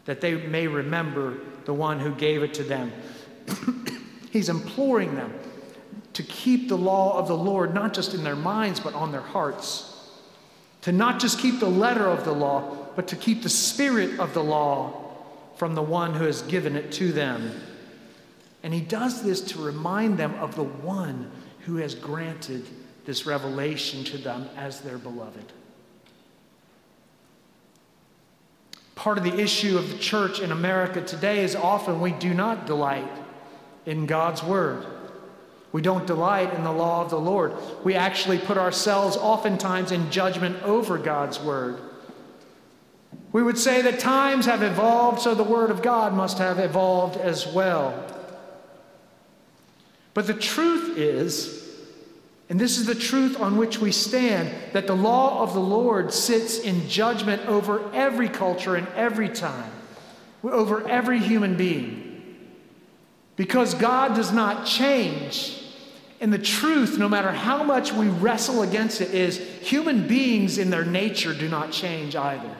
that 0.04 0.20
they 0.20 0.34
may 0.34 0.66
remember 0.66 1.38
the 1.64 1.74
one 1.74 2.00
who 2.00 2.14
gave 2.14 2.42
it 2.42 2.54
to 2.54 2.62
them. 2.62 2.92
He's 4.30 4.50
imploring 4.50 5.14
them 5.14 5.32
to 6.14 6.22
keep 6.22 6.68
the 6.68 6.78
law 6.78 7.18
of 7.18 7.28
the 7.28 7.36
Lord 7.36 7.74
not 7.74 7.94
just 7.94 8.14
in 8.14 8.24
their 8.24 8.36
minds, 8.36 8.80
but 8.80 8.94
on 8.94 9.12
their 9.12 9.20
hearts. 9.20 9.94
To 10.82 10.92
not 10.92 11.20
just 11.20 11.38
keep 11.38 11.60
the 11.60 11.68
letter 11.68 12.06
of 12.06 12.24
the 12.24 12.32
law, 12.32 12.76
but 12.96 13.08
to 13.08 13.16
keep 13.16 13.42
the 13.42 13.48
spirit 13.48 14.18
of 14.18 14.34
the 14.34 14.42
law 14.42 15.08
from 15.56 15.74
the 15.74 15.82
one 15.82 16.14
who 16.14 16.24
has 16.24 16.42
given 16.42 16.76
it 16.76 16.92
to 16.92 17.12
them. 17.12 17.52
And 18.62 18.72
he 18.72 18.80
does 18.80 19.22
this 19.22 19.40
to 19.52 19.60
remind 19.60 20.18
them 20.18 20.34
of 20.34 20.54
the 20.56 20.64
one 20.64 21.30
who 21.60 21.76
has 21.76 21.94
granted 21.94 22.66
this 23.04 23.26
revelation 23.26 24.04
to 24.04 24.18
them 24.18 24.48
as 24.56 24.80
their 24.80 24.98
beloved. 24.98 25.52
Part 28.94 29.16
of 29.16 29.24
the 29.24 29.38
issue 29.38 29.78
of 29.78 29.90
the 29.90 29.98
church 29.98 30.40
in 30.40 30.50
America 30.50 31.00
today 31.00 31.44
is 31.44 31.54
often 31.54 32.00
we 32.00 32.10
do 32.12 32.34
not 32.34 32.66
delight 32.66 33.10
in 33.86 34.06
God's 34.06 34.42
word. 34.42 34.84
We 35.72 35.82
don't 35.82 36.06
delight 36.06 36.54
in 36.54 36.64
the 36.64 36.72
law 36.72 37.02
of 37.02 37.10
the 37.10 37.20
Lord. 37.20 37.52
We 37.84 37.94
actually 37.94 38.38
put 38.38 38.56
ourselves 38.56 39.16
oftentimes 39.16 39.92
in 39.92 40.10
judgment 40.10 40.62
over 40.62 40.96
God's 40.96 41.40
word. 41.40 41.78
We 43.32 43.42
would 43.42 43.58
say 43.58 43.82
that 43.82 43.98
times 43.98 44.46
have 44.46 44.62
evolved, 44.62 45.20
so 45.20 45.34
the 45.34 45.44
word 45.44 45.70
of 45.70 45.82
God 45.82 46.14
must 46.14 46.38
have 46.38 46.58
evolved 46.58 47.18
as 47.18 47.46
well. 47.46 48.02
But 50.14 50.26
the 50.26 50.34
truth 50.34 50.96
is, 50.96 51.68
and 52.48 52.58
this 52.58 52.78
is 52.78 52.86
the 52.86 52.94
truth 52.94 53.38
on 53.38 53.58
which 53.58 53.78
we 53.78 53.92
stand, 53.92 54.50
that 54.72 54.86
the 54.86 54.96
law 54.96 55.42
of 55.42 55.52
the 55.52 55.60
Lord 55.60 56.14
sits 56.14 56.58
in 56.58 56.88
judgment 56.88 57.46
over 57.46 57.92
every 57.92 58.30
culture 58.30 58.74
and 58.74 58.88
every 58.96 59.28
time, 59.28 59.70
over 60.42 60.88
every 60.88 61.18
human 61.18 61.58
being. 61.58 62.07
Because 63.38 63.72
God 63.74 64.16
does 64.16 64.32
not 64.32 64.66
change. 64.66 65.62
And 66.20 66.32
the 66.32 66.38
truth, 66.38 66.98
no 66.98 67.08
matter 67.08 67.30
how 67.30 67.62
much 67.62 67.92
we 67.92 68.08
wrestle 68.08 68.62
against 68.62 69.00
it, 69.00 69.14
is 69.14 69.38
human 69.62 70.08
beings 70.08 70.58
in 70.58 70.70
their 70.70 70.84
nature 70.84 71.32
do 71.32 71.48
not 71.48 71.70
change 71.70 72.16
either. 72.16 72.54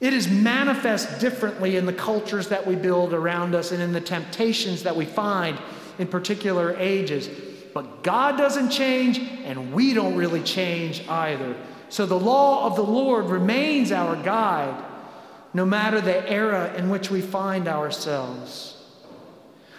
It 0.00 0.14
is 0.14 0.28
manifest 0.28 1.20
differently 1.20 1.76
in 1.76 1.84
the 1.84 1.92
cultures 1.92 2.48
that 2.48 2.66
we 2.66 2.74
build 2.74 3.12
around 3.12 3.54
us 3.54 3.70
and 3.70 3.82
in 3.82 3.92
the 3.92 4.00
temptations 4.00 4.82
that 4.84 4.96
we 4.96 5.04
find 5.04 5.58
in 5.98 6.08
particular 6.08 6.74
ages. 6.78 7.28
But 7.74 8.02
God 8.02 8.38
doesn't 8.38 8.70
change, 8.70 9.18
and 9.18 9.74
we 9.74 9.92
don't 9.92 10.16
really 10.16 10.42
change 10.42 11.06
either. 11.06 11.54
So 11.90 12.06
the 12.06 12.18
law 12.18 12.66
of 12.66 12.76
the 12.76 12.82
Lord 12.82 13.26
remains 13.26 13.92
our 13.92 14.16
guide, 14.16 14.82
no 15.52 15.66
matter 15.66 16.00
the 16.00 16.26
era 16.28 16.72
in 16.74 16.88
which 16.88 17.10
we 17.10 17.20
find 17.20 17.68
ourselves. 17.68 18.71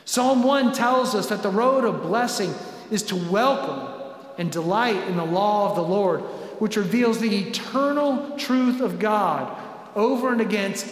Psalm 0.05 0.43
1 0.43 0.73
tells 0.73 1.15
us 1.15 1.27
that 1.27 1.43
the 1.43 1.49
road 1.49 1.85
of 1.85 2.01
blessing 2.01 2.53
is 2.91 3.03
to 3.03 3.15
welcome 3.31 3.89
and 4.37 4.51
delight 4.51 5.07
in 5.07 5.15
the 5.15 5.25
law 5.25 5.69
of 5.69 5.75
the 5.75 5.83
Lord, 5.83 6.21
which 6.59 6.75
reveals 6.75 7.19
the 7.19 7.35
eternal 7.35 8.37
truth 8.37 8.81
of 8.81 8.99
God 8.99 9.55
over 9.95 10.31
and 10.31 10.41
against 10.41 10.87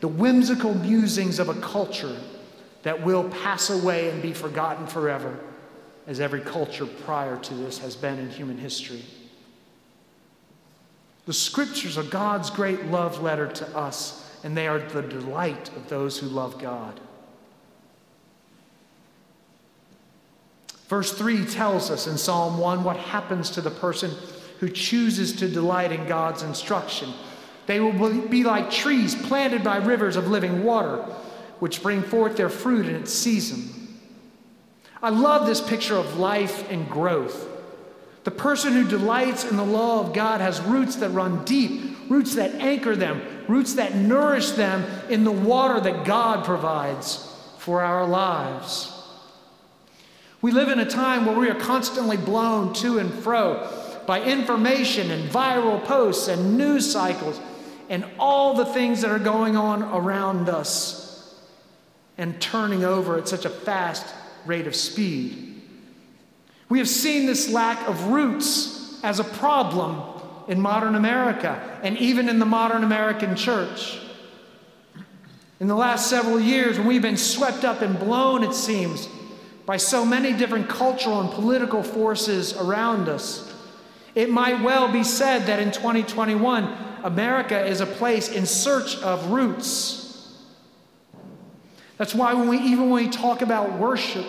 the 0.00 0.08
whimsical 0.08 0.74
musings 0.74 1.38
of 1.38 1.48
a 1.48 1.60
culture 1.60 2.16
that 2.82 3.04
will 3.04 3.28
pass 3.28 3.70
away 3.70 4.08
and 4.08 4.22
be 4.22 4.32
forgotten 4.32 4.86
forever. 4.86 5.38
as 6.06 6.18
every 6.18 6.40
culture 6.40 6.86
prior 6.86 7.36
to 7.36 7.54
this 7.54 7.78
has 7.78 7.94
been 7.94 8.18
in 8.18 8.28
human 8.30 8.58
history. 8.58 9.04
The 11.26 11.32
scriptures 11.32 11.96
are 11.96 12.02
God's 12.02 12.50
great 12.50 12.86
love 12.86 13.22
letter 13.22 13.46
to 13.46 13.76
us, 13.76 14.28
and 14.42 14.56
they 14.56 14.66
are 14.66 14.80
the 14.80 15.02
delight 15.02 15.68
of 15.76 15.88
those 15.88 16.18
who 16.18 16.26
love 16.26 16.58
God. 16.58 16.98
Verse 20.90 21.12
3 21.12 21.44
tells 21.44 21.88
us 21.88 22.08
in 22.08 22.18
Psalm 22.18 22.58
1 22.58 22.82
what 22.82 22.96
happens 22.96 23.50
to 23.50 23.60
the 23.60 23.70
person 23.70 24.10
who 24.58 24.68
chooses 24.68 25.36
to 25.36 25.46
delight 25.46 25.92
in 25.92 26.04
God's 26.08 26.42
instruction. 26.42 27.12
They 27.66 27.78
will 27.78 28.26
be 28.26 28.42
like 28.42 28.72
trees 28.72 29.14
planted 29.14 29.62
by 29.62 29.76
rivers 29.76 30.16
of 30.16 30.26
living 30.26 30.64
water, 30.64 30.96
which 31.60 31.84
bring 31.84 32.02
forth 32.02 32.36
their 32.36 32.48
fruit 32.48 32.86
in 32.86 32.96
its 32.96 33.14
season. 33.14 33.98
I 35.00 35.10
love 35.10 35.46
this 35.46 35.60
picture 35.60 35.94
of 35.94 36.18
life 36.18 36.68
and 36.72 36.90
growth. 36.90 37.46
The 38.24 38.32
person 38.32 38.72
who 38.72 38.88
delights 38.88 39.44
in 39.44 39.56
the 39.56 39.64
law 39.64 40.00
of 40.00 40.12
God 40.12 40.40
has 40.40 40.60
roots 40.60 40.96
that 40.96 41.10
run 41.10 41.44
deep, 41.44 42.10
roots 42.10 42.34
that 42.34 42.56
anchor 42.56 42.96
them, 42.96 43.22
roots 43.46 43.74
that 43.74 43.94
nourish 43.94 44.50
them 44.50 44.84
in 45.08 45.22
the 45.22 45.30
water 45.30 45.78
that 45.78 46.04
God 46.04 46.44
provides 46.44 47.32
for 47.58 47.80
our 47.80 48.08
lives. 48.08 48.89
We 50.42 50.52
live 50.52 50.70
in 50.70 50.80
a 50.80 50.88
time 50.88 51.26
where 51.26 51.38
we 51.38 51.50
are 51.50 51.54
constantly 51.54 52.16
blown 52.16 52.72
to 52.74 52.98
and 52.98 53.12
fro 53.12 53.68
by 54.06 54.22
information 54.22 55.10
and 55.10 55.30
viral 55.30 55.84
posts 55.84 56.28
and 56.28 56.56
news 56.56 56.90
cycles 56.90 57.38
and 57.90 58.04
all 58.18 58.54
the 58.54 58.64
things 58.64 59.02
that 59.02 59.10
are 59.10 59.18
going 59.18 59.56
on 59.56 59.82
around 59.82 60.48
us 60.48 61.34
and 62.16 62.40
turning 62.40 62.84
over 62.84 63.18
at 63.18 63.28
such 63.28 63.44
a 63.44 63.50
fast 63.50 64.06
rate 64.46 64.66
of 64.66 64.74
speed. 64.74 65.62
We 66.68 66.78
have 66.78 66.88
seen 66.88 67.26
this 67.26 67.50
lack 67.50 67.86
of 67.88 68.06
roots 68.06 69.00
as 69.02 69.18
a 69.20 69.24
problem 69.24 70.02
in 70.48 70.60
modern 70.60 70.94
America 70.94 71.78
and 71.82 71.98
even 71.98 72.28
in 72.28 72.38
the 72.38 72.46
modern 72.46 72.84
American 72.84 73.36
church. 73.36 73.98
In 75.58 75.66
the 75.66 75.74
last 75.74 76.08
several 76.08 76.40
years, 76.40 76.78
when 76.78 76.86
we've 76.86 77.02
been 77.02 77.16
swept 77.16 77.64
up 77.64 77.82
and 77.82 77.98
blown, 77.98 78.42
it 78.42 78.54
seems, 78.54 79.08
by 79.70 79.76
so 79.76 80.04
many 80.04 80.32
different 80.32 80.68
cultural 80.68 81.20
and 81.20 81.30
political 81.30 81.80
forces 81.80 82.56
around 82.56 83.08
us, 83.08 83.54
it 84.16 84.28
might 84.28 84.60
well 84.64 84.90
be 84.90 85.04
said 85.04 85.46
that 85.46 85.60
in 85.60 85.70
2021, 85.70 86.76
America 87.04 87.64
is 87.64 87.80
a 87.80 87.86
place 87.86 88.28
in 88.32 88.46
search 88.46 89.00
of 89.00 89.30
roots. 89.30 90.34
That's 91.98 92.16
why 92.16 92.34
when 92.34 92.48
we 92.48 92.58
even 92.58 92.90
when 92.90 93.04
we 93.04 93.10
talk 93.10 93.42
about 93.42 93.78
worship, 93.78 94.26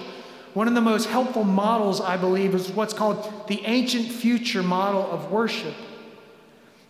one 0.54 0.68
of 0.68 0.76
the 0.76 0.82
most 0.82 1.10
helpful 1.10 1.44
models, 1.44 2.02
I 2.02 2.18
believe, 2.18 2.54
is 2.54 2.70
what's 2.70 2.94
called 2.94 3.48
the 3.48 3.66
ancient 3.66 4.12
future 4.12 4.62
model 4.62 5.10
of 5.10 5.32
worship. 5.32 5.74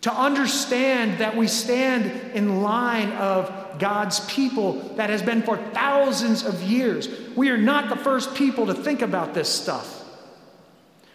To 0.01 0.13
understand 0.13 1.19
that 1.19 1.37
we 1.37 1.47
stand 1.47 2.35
in 2.35 2.63
line 2.63 3.11
of 3.11 3.77
God's 3.77 4.19
people 4.21 4.73
that 4.95 5.09
has 5.09 5.21
been 5.21 5.43
for 5.43 5.57
thousands 5.57 6.43
of 6.43 6.61
years. 6.63 7.07
We 7.35 7.49
are 7.49 7.57
not 7.57 7.89
the 7.89 7.95
first 7.95 8.33
people 8.33 8.65
to 8.67 8.73
think 8.73 9.01
about 9.01 9.33
this 9.33 9.47
stuff. 9.47 10.03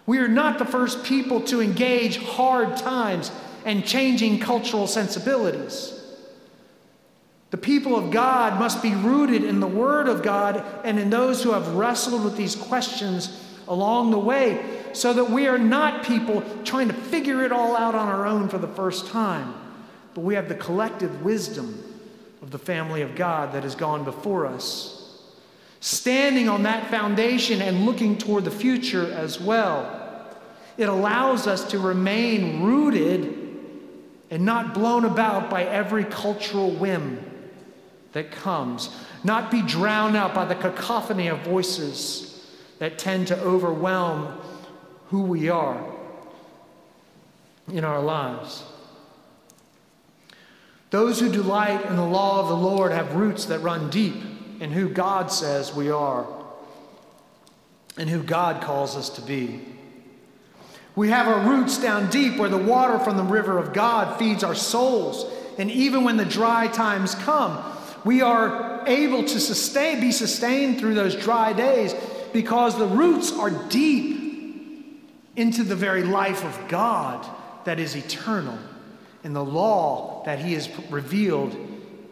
We 0.06 0.18
are 0.18 0.28
not 0.28 0.58
the 0.58 0.64
first 0.64 1.04
people 1.04 1.40
to 1.42 1.60
engage 1.60 2.18
hard 2.18 2.76
times 2.76 3.32
and 3.64 3.84
changing 3.84 4.38
cultural 4.38 4.86
sensibilities. 4.86 5.92
The 7.50 7.56
people 7.56 7.96
of 7.96 8.12
God 8.12 8.58
must 8.60 8.82
be 8.82 8.94
rooted 8.94 9.42
in 9.42 9.60
the 9.60 9.66
Word 9.66 10.08
of 10.08 10.22
God 10.22 10.64
and 10.84 10.98
in 10.98 11.10
those 11.10 11.42
who 11.42 11.52
have 11.52 11.74
wrestled 11.74 12.24
with 12.24 12.36
these 12.36 12.54
questions 12.54 13.42
along 13.68 14.12
the 14.12 14.18
way, 14.18 14.64
so 14.96 15.12
that 15.12 15.30
we 15.30 15.46
are 15.46 15.58
not 15.58 16.02
people 16.06 16.42
trying 16.64 16.88
to 16.88 16.94
figure 16.94 17.44
it 17.44 17.52
all 17.52 17.76
out 17.76 17.94
on 17.94 18.08
our 18.08 18.26
own 18.26 18.48
for 18.48 18.56
the 18.56 18.66
first 18.66 19.06
time, 19.08 19.54
but 20.14 20.22
we 20.22 20.34
have 20.34 20.48
the 20.48 20.54
collective 20.54 21.22
wisdom 21.22 21.82
of 22.40 22.50
the 22.50 22.58
family 22.58 23.02
of 23.02 23.14
God 23.14 23.52
that 23.52 23.62
has 23.62 23.74
gone 23.74 24.04
before 24.04 24.46
us. 24.46 25.20
Standing 25.80 26.48
on 26.48 26.62
that 26.62 26.88
foundation 26.90 27.60
and 27.60 27.84
looking 27.84 28.16
toward 28.16 28.44
the 28.44 28.50
future 28.50 29.12
as 29.12 29.38
well, 29.38 30.34
it 30.78 30.88
allows 30.88 31.46
us 31.46 31.68
to 31.72 31.78
remain 31.78 32.62
rooted 32.62 33.36
and 34.30 34.46
not 34.46 34.72
blown 34.72 35.04
about 35.04 35.50
by 35.50 35.64
every 35.64 36.04
cultural 36.04 36.70
whim 36.70 37.22
that 38.12 38.30
comes, 38.30 38.88
not 39.22 39.50
be 39.50 39.60
drowned 39.60 40.16
out 40.16 40.34
by 40.34 40.46
the 40.46 40.54
cacophony 40.54 41.28
of 41.28 41.40
voices 41.40 42.46
that 42.78 42.98
tend 42.98 43.26
to 43.26 43.38
overwhelm 43.40 44.40
who 45.08 45.22
we 45.22 45.48
are 45.48 45.82
in 47.72 47.84
our 47.84 48.00
lives. 48.00 48.64
Those 50.90 51.20
who 51.20 51.30
delight 51.30 51.84
in 51.86 51.96
the 51.96 52.04
law 52.04 52.40
of 52.40 52.48
the 52.48 52.56
Lord 52.56 52.92
have 52.92 53.14
roots 53.14 53.46
that 53.46 53.58
run 53.60 53.90
deep 53.90 54.14
in 54.60 54.70
who 54.70 54.88
God 54.88 55.30
says 55.30 55.74
we 55.74 55.90
are 55.90 56.26
and 57.98 58.08
who 58.08 58.22
God 58.22 58.62
calls 58.62 58.96
us 58.96 59.08
to 59.10 59.20
be. 59.20 59.60
We 60.94 61.10
have 61.10 61.28
our 61.28 61.40
roots 61.40 61.78
down 61.78 62.08
deep 62.10 62.38
where 62.38 62.48
the 62.48 62.56
water 62.56 62.98
from 62.98 63.16
the 63.16 63.22
river 63.22 63.58
of 63.58 63.72
God 63.72 64.18
feeds 64.18 64.42
our 64.42 64.54
souls. 64.54 65.30
And 65.58 65.70
even 65.70 66.04
when 66.04 66.16
the 66.16 66.24
dry 66.24 66.68
times 66.68 67.14
come, 67.16 67.62
we 68.04 68.22
are 68.22 68.84
able 68.86 69.24
to 69.24 69.40
sustain, 69.40 70.00
be 70.00 70.12
sustained 70.12 70.78
through 70.78 70.94
those 70.94 71.14
dry 71.14 71.52
days 71.52 71.94
because 72.32 72.78
the 72.78 72.86
roots 72.86 73.32
are 73.32 73.50
deep 73.50 74.15
into 75.36 75.62
the 75.62 75.76
very 75.76 76.02
life 76.02 76.44
of 76.44 76.68
God 76.68 77.26
that 77.64 77.78
is 77.78 77.94
eternal 77.94 78.58
and 79.24 79.34
the 79.34 79.44
law 79.44 80.22
that 80.24 80.38
He 80.38 80.54
has 80.54 80.68
revealed 80.90 81.54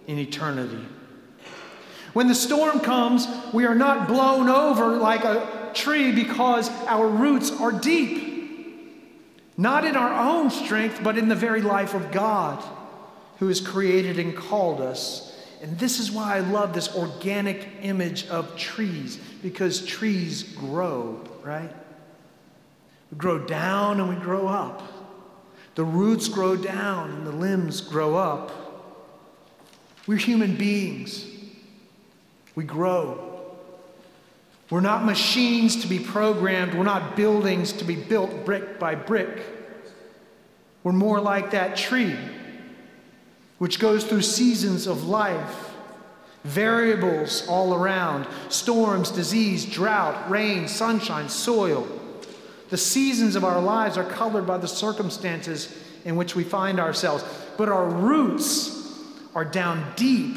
in 0.07 0.19
eternity. 0.19 0.85
When 2.13 2.29
the 2.29 2.35
storm 2.35 2.81
comes, 2.81 3.27
we 3.53 3.67
are 3.67 3.75
not 3.75 4.07
blown 4.07 4.49
over 4.49 4.97
like 4.97 5.25
a 5.25 5.71
tree 5.75 6.13
because 6.13 6.69
our 6.87 7.09
roots 7.09 7.51
are 7.51 7.73
deep. 7.73 8.33
Not 9.57 9.85
in 9.85 9.97
our 9.97 10.31
own 10.31 10.51
strength, 10.51 11.01
but 11.03 11.17
in 11.17 11.29
the 11.29 11.35
very 11.35 11.63
life 11.63 11.95
of 11.95 12.13
God 12.13 12.63
who 13.39 13.49
has 13.49 13.61
created 13.61 14.19
and 14.19 14.37
called 14.37 14.81
us 14.81 15.35
and 15.65 15.79
this 15.79 15.99
is 15.99 16.13
why 16.13 16.37
I 16.37 16.41
love 16.41 16.75
this 16.75 16.95
organic 16.95 17.67
image 17.81 18.27
of 18.27 18.55
trees, 18.55 19.17
because 19.43 19.83
trees 19.87 20.43
grow, 20.43 21.25
right? 21.43 21.73
We 23.15 23.19
grow 23.19 23.39
down 23.39 24.01
and 24.01 24.09
we 24.09 24.17
grow 24.17 24.49
up. 24.49 24.83
The 25.77 25.85
roots 25.85 26.27
grow 26.27 26.57
down 26.57 27.13
and 27.13 27.25
the 27.25 27.31
limbs 27.31 27.81
grow 27.81 28.17
up. 28.17 28.51
We're 30.09 30.19
human 30.19 30.57
beings. 30.57 31.25
We 32.57 32.65
grow. 32.65 33.55
We're 34.69 34.81
not 34.81 35.05
machines 35.05 35.81
to 35.83 35.87
be 35.87 36.01
programmed. 36.01 36.75
We're 36.75 36.83
not 36.83 37.15
buildings 37.15 37.73
to 37.75 37.85
be 37.85 37.95
built 37.95 38.45
brick 38.45 38.81
by 38.81 38.97
brick. 38.97 39.45
We're 40.83 40.91
more 40.91 41.21
like 41.21 41.53
that 41.53 41.77
tree 41.77 42.17
which 43.59 43.79
goes 43.79 44.03
through 44.03 44.23
seasons 44.23 44.89
of 44.89 45.05
life, 45.05 45.73
variables 46.43 47.47
all 47.47 47.75
around 47.75 48.27
storms, 48.49 49.13
disease, 49.13 49.65
drought, 49.65 50.29
rain, 50.29 50.67
sunshine, 50.67 51.29
soil. 51.29 51.87
The 52.75 52.79
seasons 52.79 53.37
of 53.37 53.45
our 53.45 53.61
lives 53.61 53.97
are 53.97 54.03
colored 54.03 54.49
by 54.49 54.59
the 54.59 54.67
circumstances 54.67 55.73
in 56.05 56.17
which 56.17 56.35
we 56.35 56.43
find 56.43 56.81
ourselves, 56.81 57.23
but 57.57 57.69
our 57.69 57.87
roots 57.87 58.99
are 59.33 59.45
down 59.45 59.93
deep 59.95 60.37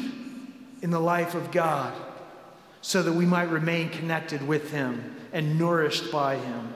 in 0.80 0.90
the 0.90 1.00
life 1.00 1.34
of 1.34 1.50
God 1.50 1.92
so 2.80 3.02
that 3.02 3.12
we 3.12 3.26
might 3.26 3.50
remain 3.50 3.88
connected 3.88 4.46
with 4.46 4.70
Him 4.70 5.16
and 5.32 5.58
nourished 5.58 6.12
by 6.12 6.36
Him. 6.36 6.72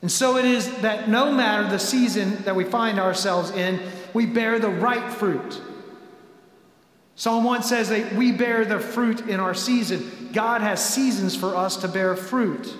And 0.00 0.10
so 0.10 0.38
it 0.38 0.46
is 0.46 0.74
that 0.76 1.10
no 1.10 1.30
matter 1.30 1.68
the 1.68 1.78
season 1.78 2.42
that 2.44 2.56
we 2.56 2.64
find 2.64 2.98
ourselves 2.98 3.50
in, 3.50 3.78
we 4.14 4.24
bear 4.24 4.58
the 4.58 4.70
right 4.70 5.12
fruit. 5.12 5.60
Psalm 7.14 7.44
1 7.44 7.62
says 7.62 7.90
that 7.90 8.14
we 8.14 8.32
bear 8.32 8.64
the 8.64 8.80
fruit 8.80 9.28
in 9.28 9.38
our 9.38 9.52
season. 9.52 10.30
God 10.32 10.62
has 10.62 10.82
seasons 10.82 11.36
for 11.36 11.54
us 11.54 11.76
to 11.76 11.88
bear 11.88 12.16
fruit. 12.16 12.74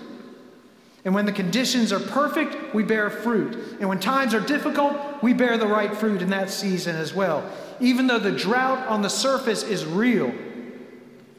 And 1.04 1.14
when 1.14 1.24
the 1.24 1.32
conditions 1.32 1.92
are 1.92 2.00
perfect, 2.00 2.74
we 2.74 2.82
bear 2.82 3.08
fruit. 3.08 3.78
And 3.80 3.88
when 3.88 4.00
times 4.00 4.34
are 4.34 4.40
difficult, 4.40 5.22
we 5.22 5.32
bear 5.32 5.56
the 5.56 5.66
right 5.66 5.96
fruit 5.96 6.20
in 6.20 6.30
that 6.30 6.50
season 6.50 6.96
as 6.96 7.14
well. 7.14 7.50
Even 7.80 8.06
though 8.06 8.18
the 8.18 8.32
drought 8.32 8.86
on 8.86 9.00
the 9.00 9.08
surface 9.08 9.62
is 9.62 9.86
real, 9.86 10.32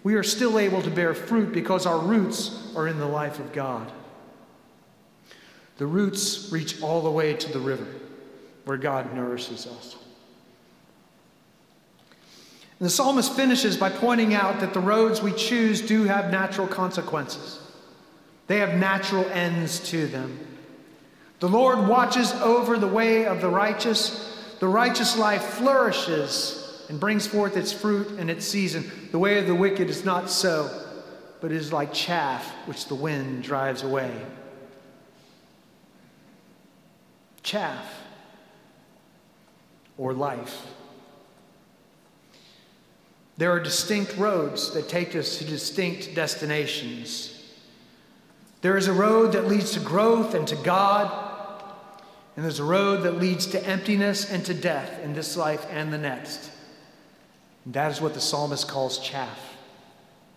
we 0.04 0.15
are 0.15 0.24
still 0.24 0.58
able 0.58 0.82
to 0.82 0.89
bear 0.89 1.13
fruit 1.13 1.54
because 1.54 1.86
our 1.86 2.00
roots 2.00 2.74
are 2.76 2.88
in 2.88 2.97
the 2.97 3.06
life 3.06 3.39
of 3.39 3.54
God. 3.54 3.91
The 5.78 5.86
roots 5.86 6.52
reach 6.52 6.82
all 6.82 7.02
the 7.02 7.12
way 7.12 7.34
to 7.34 7.52
the 7.52 7.60
river 7.60 7.88
where 8.65 8.78
God 8.78 9.13
nourishes 9.13 9.67
us. 9.67 9.95
And 12.80 12.88
the 12.88 12.89
psalmist 12.89 13.36
finishes 13.36 13.78
by 13.78 13.91
pointing 13.91 14.34
out 14.34 14.60
that 14.60 14.74
the 14.74 14.80
roads 14.80 15.21
we 15.21 15.34
choose 15.34 15.82
do 15.82 16.06
have 16.06 16.32
natural 16.32 16.67
consequences. 16.67 17.60
They 18.51 18.57
have 18.57 18.75
natural 18.75 19.25
ends 19.29 19.79
to 19.91 20.07
them. 20.07 20.37
The 21.39 21.47
Lord 21.47 21.87
watches 21.87 22.33
over 22.33 22.77
the 22.77 22.87
way 22.87 23.25
of 23.25 23.39
the 23.39 23.49
righteous. 23.49 24.37
The 24.59 24.67
righteous 24.67 25.17
life 25.17 25.41
flourishes 25.41 26.85
and 26.89 26.99
brings 26.99 27.25
forth 27.25 27.55
its 27.55 27.71
fruit 27.71 28.19
in 28.19 28.29
its 28.29 28.45
season. 28.45 28.91
The 29.11 29.19
way 29.19 29.39
of 29.39 29.47
the 29.47 29.55
wicked 29.55 29.89
is 29.89 30.03
not 30.03 30.29
so, 30.29 30.69
but 31.39 31.53
is 31.53 31.71
like 31.71 31.93
chaff 31.93 32.45
which 32.65 32.87
the 32.87 32.95
wind 32.95 33.43
drives 33.43 33.83
away. 33.83 34.13
Chaff 37.41 37.85
or 39.97 40.13
life. 40.13 40.67
There 43.37 43.51
are 43.51 43.61
distinct 43.61 44.17
roads 44.17 44.73
that 44.73 44.89
take 44.89 45.15
us 45.15 45.37
to 45.37 45.45
distinct 45.45 46.13
destinations. 46.13 47.40
There 48.62 48.78
is 48.78 48.88
a 48.88 48.93
road 48.93 49.34
that 49.34 49.47
leads 49.47 49.71
to 49.71 49.80
growth 49.80 50.36
and 50.36 50.47
to 50.47 50.56
God, 50.56 51.12
and 52.36 52.45
there's 52.45 52.60
a 52.60 52.63
road 52.63 53.04
that 53.04 53.17
leads 53.17 53.47
to 53.47 53.65
emptiness 53.65 54.32
and 54.32 54.45
to 54.45 54.54
death 54.54 55.04
in 55.04 55.13
this 55.13 55.36
life 55.36 55.65
and 55.69 55.91
the 55.91 55.97
next. 55.97 56.52
And 57.65 57.74
that 57.74 57.91
is 57.91 58.00
what 58.00 58.13
the 58.13 58.21
psalmist 58.21 58.67
calls 58.67 59.00
chaff, 59.00 59.56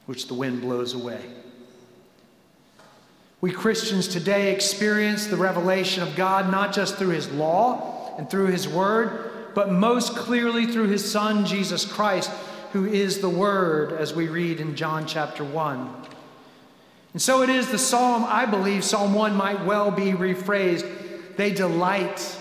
which 0.07 0.27
the 0.27 0.35
wind 0.35 0.63
blows 0.63 0.95
away. 0.95 1.21
We 3.43 3.53
Christians 3.53 4.09
today 4.09 4.55
experience 4.55 5.27
the 5.27 5.37
revelation 5.37 6.03
of 6.03 6.17
God 6.17 6.51
not 6.51 6.73
just 6.73 6.97
through 6.97 7.11
His 7.11 7.31
law 7.31 8.15
and 8.17 8.29
through 8.31 8.47
His 8.47 8.67
word, 8.67 9.53
but 9.55 9.71
most 9.71 10.17
clearly 10.17 10.67
through 10.67 10.89
His 10.89 11.11
Son, 11.11 11.45
Jesus 11.45 11.85
Christ, 11.85 12.31
who 12.73 12.87
is 12.87 13.21
the 13.21 13.29
Word, 13.29 13.93
as 13.93 14.15
we 14.15 14.29
read 14.29 14.61
in 14.61 14.75
John 14.75 15.07
chapter 15.07 15.45
1. 15.45 15.95
And 17.15 17.23
so 17.23 17.43
it 17.43 17.49
is 17.49 17.71
the 17.71 17.79
psalm, 17.79 18.25
I 18.25 18.45
believe, 18.45 18.85
Psalm 18.85 19.15
1 19.15 19.35
might 19.35 19.65
well 19.65 19.93
be 19.93 20.13
rephrased. 20.13 21.37
They 21.37 21.53
delight 21.53 22.37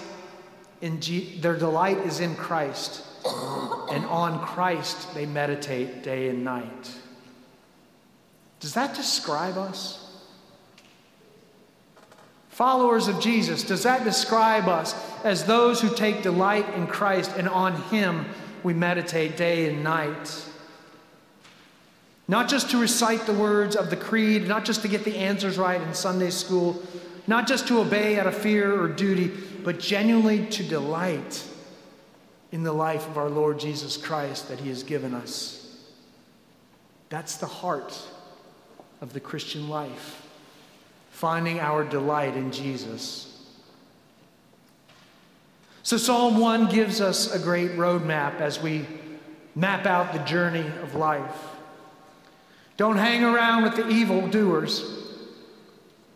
in, 0.82 1.00
their 1.40 1.56
delight 1.56 2.00
is 2.00 2.20
in 2.20 2.36
Christ, 2.36 3.06
and 3.92 4.04
on 4.08 4.44
Christ 4.46 5.14
they 5.14 5.28
meditate 5.28 6.04
day 6.04 6.28
and 6.28 6.44
night. 6.44 6.92
Does 8.60 8.74
that 8.74 8.96
describe 8.96 9.58
us? 9.58 10.00
Followers 12.50 13.08
of 13.08 13.20
Jesus, 13.20 13.64
does 13.64 13.84
that 13.84 14.04
describe 14.04 14.68
us 14.68 14.96
as 15.24 15.46
those 15.46 15.82
who 15.82 15.96
take 15.96 16.24
delight 16.24 16.68
in 16.74 16.88
Christ 16.88 17.32
and 17.38 17.48
on 17.48 17.76
Him 17.84 18.26
we 18.64 18.74
meditate 18.74 19.38
day 19.38 19.70
and 19.70 19.84
night? 19.84 20.46
Not 22.34 22.50
just 22.50 22.72
to 22.72 22.80
recite 22.80 23.28
the 23.28 23.34
words 23.34 23.76
of 23.76 23.92
the 23.92 23.96
creed, 23.96 24.48
not 24.48 24.66
just 24.66 24.82
to 24.82 24.88
get 24.88 25.04
the 25.04 25.16
answers 25.18 25.60
right 25.60 25.80
in 25.80 25.94
Sunday 25.94 26.32
school, 26.32 26.82
not 27.28 27.48
just 27.48 27.68
to 27.68 27.80
obey 27.80 28.18
out 28.18 28.26
of 28.26 28.36
fear 28.36 28.82
or 28.82 28.88
duty, 28.88 29.32
but 29.64 29.80
genuinely 29.80 30.48
to 30.48 30.64
delight 30.64 31.44
in 32.52 32.64
the 32.64 32.74
life 32.74 33.08
of 33.08 33.20
our 33.20 33.30
Lord 33.30 33.60
Jesus 33.60 33.98
Christ 33.98 34.50
that 34.50 34.60
He 34.60 34.70
has 34.70 34.82
given 34.82 35.14
us. 35.14 35.78
That's 37.10 37.36
the 37.36 37.46
heart 37.46 38.02
of 39.00 39.14
the 39.14 39.20
Christian 39.20 39.70
life 39.70 40.28
finding 41.12 41.60
our 41.60 41.84
delight 41.84 42.36
in 42.36 42.52
Jesus. 42.52 43.46
So, 45.84 45.98
Psalm 45.98 46.40
1 46.40 46.70
gives 46.70 47.00
us 47.00 47.32
a 47.32 47.38
great 47.38 47.74
roadmap 47.74 48.40
as 48.40 48.60
we 48.60 48.88
map 49.54 49.86
out 49.86 50.14
the 50.14 50.24
journey 50.24 50.66
of 50.82 50.96
life. 50.96 51.53
Don't 52.78 52.98
hang 52.98 53.24
around 53.24 53.64
with 53.64 53.76
the 53.76 53.88
evil 53.88 54.28
doers. 54.28 54.84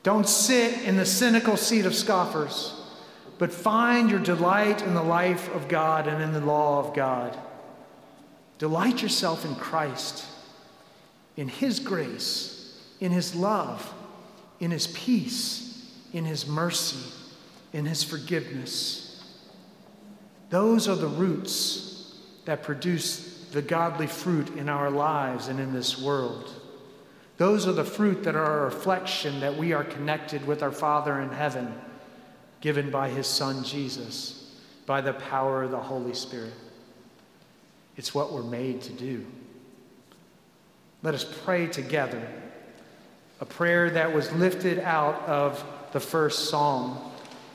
Don't 0.04 0.28
sit 0.28 0.82
in 0.84 0.98
the 0.98 1.06
cynical 1.06 1.58
seat 1.58 1.86
of 1.86 1.94
scoffers, 1.94 2.74
but 3.38 3.52
find 3.52 4.10
your 4.10 4.20
delight 4.20 4.82
in 4.82 4.94
the 4.94 5.04
life 5.04 5.54
of 5.54 5.68
God 5.68 6.08
and 6.08 6.22
in 6.24 6.34
the 6.34 6.46
law 6.46 6.80
of 6.80 6.96
God. 6.96 7.38
Delight 8.58 9.02
yourself 9.02 9.46
in 9.46 9.56
Christ, 9.56 10.26
in 11.36 11.48
His 11.48 11.80
grace, 11.80 12.80
in 13.00 13.12
His 13.12 13.36
love 13.36 13.94
in 14.60 14.72
his 14.72 14.88
peace, 14.88 15.86
in 16.14 16.26
his 16.26 16.48
mercy, 16.48 17.12
in 17.74 17.86
his 17.86 18.04
forgiveness. 18.04 19.24
Those 20.50 20.88
are 20.88 20.96
the 20.96 21.08
roots 21.08 22.16
that 22.46 22.64
produce 22.64 23.27
the 23.52 23.62
godly 23.62 24.08
fruit 24.08 24.56
in 24.58 24.70
our 24.70 24.90
lives 24.90 25.48
and 25.48 25.60
in 25.60 25.74
this 25.74 26.00
world. 26.00 26.50
Those 27.38 27.68
are 27.68 27.74
the 27.74 27.84
fruit 27.84 28.24
that 28.24 28.36
are 28.36 28.62
a 28.62 28.66
reflection 28.66 29.40
that 29.42 29.56
we 29.56 29.74
are 29.74 29.84
connected 29.84 30.46
with 30.46 30.64
our 30.64 30.72
Father 30.72 31.20
in 31.22 31.30
heaven, 31.30 31.74
given 32.62 32.90
by 32.90 33.10
his 33.10 33.28
Son 33.28 33.64
Jesus, 33.64 34.56
by 34.86 35.02
the 35.02 35.14
power 35.14 35.64
of 35.64 35.72
the 35.72 35.78
Holy 35.78 36.14
Spirit. 36.14 36.54
It's 37.96 38.14
what 38.14 38.34
we're 38.34 38.44
made 38.44 38.82
to 38.82 38.94
do. 38.94 39.26
Let 41.04 41.14
us 41.14 41.26
pray 41.46 41.68
together 41.68 42.28
a 43.40 43.46
prayer 43.46 43.90
that 43.92 44.14
was 44.14 44.32
lifted 44.34 44.80
out 44.80 45.22
of 45.28 45.64
the 45.92 46.00
first 46.00 46.50
psalm. 46.50 46.98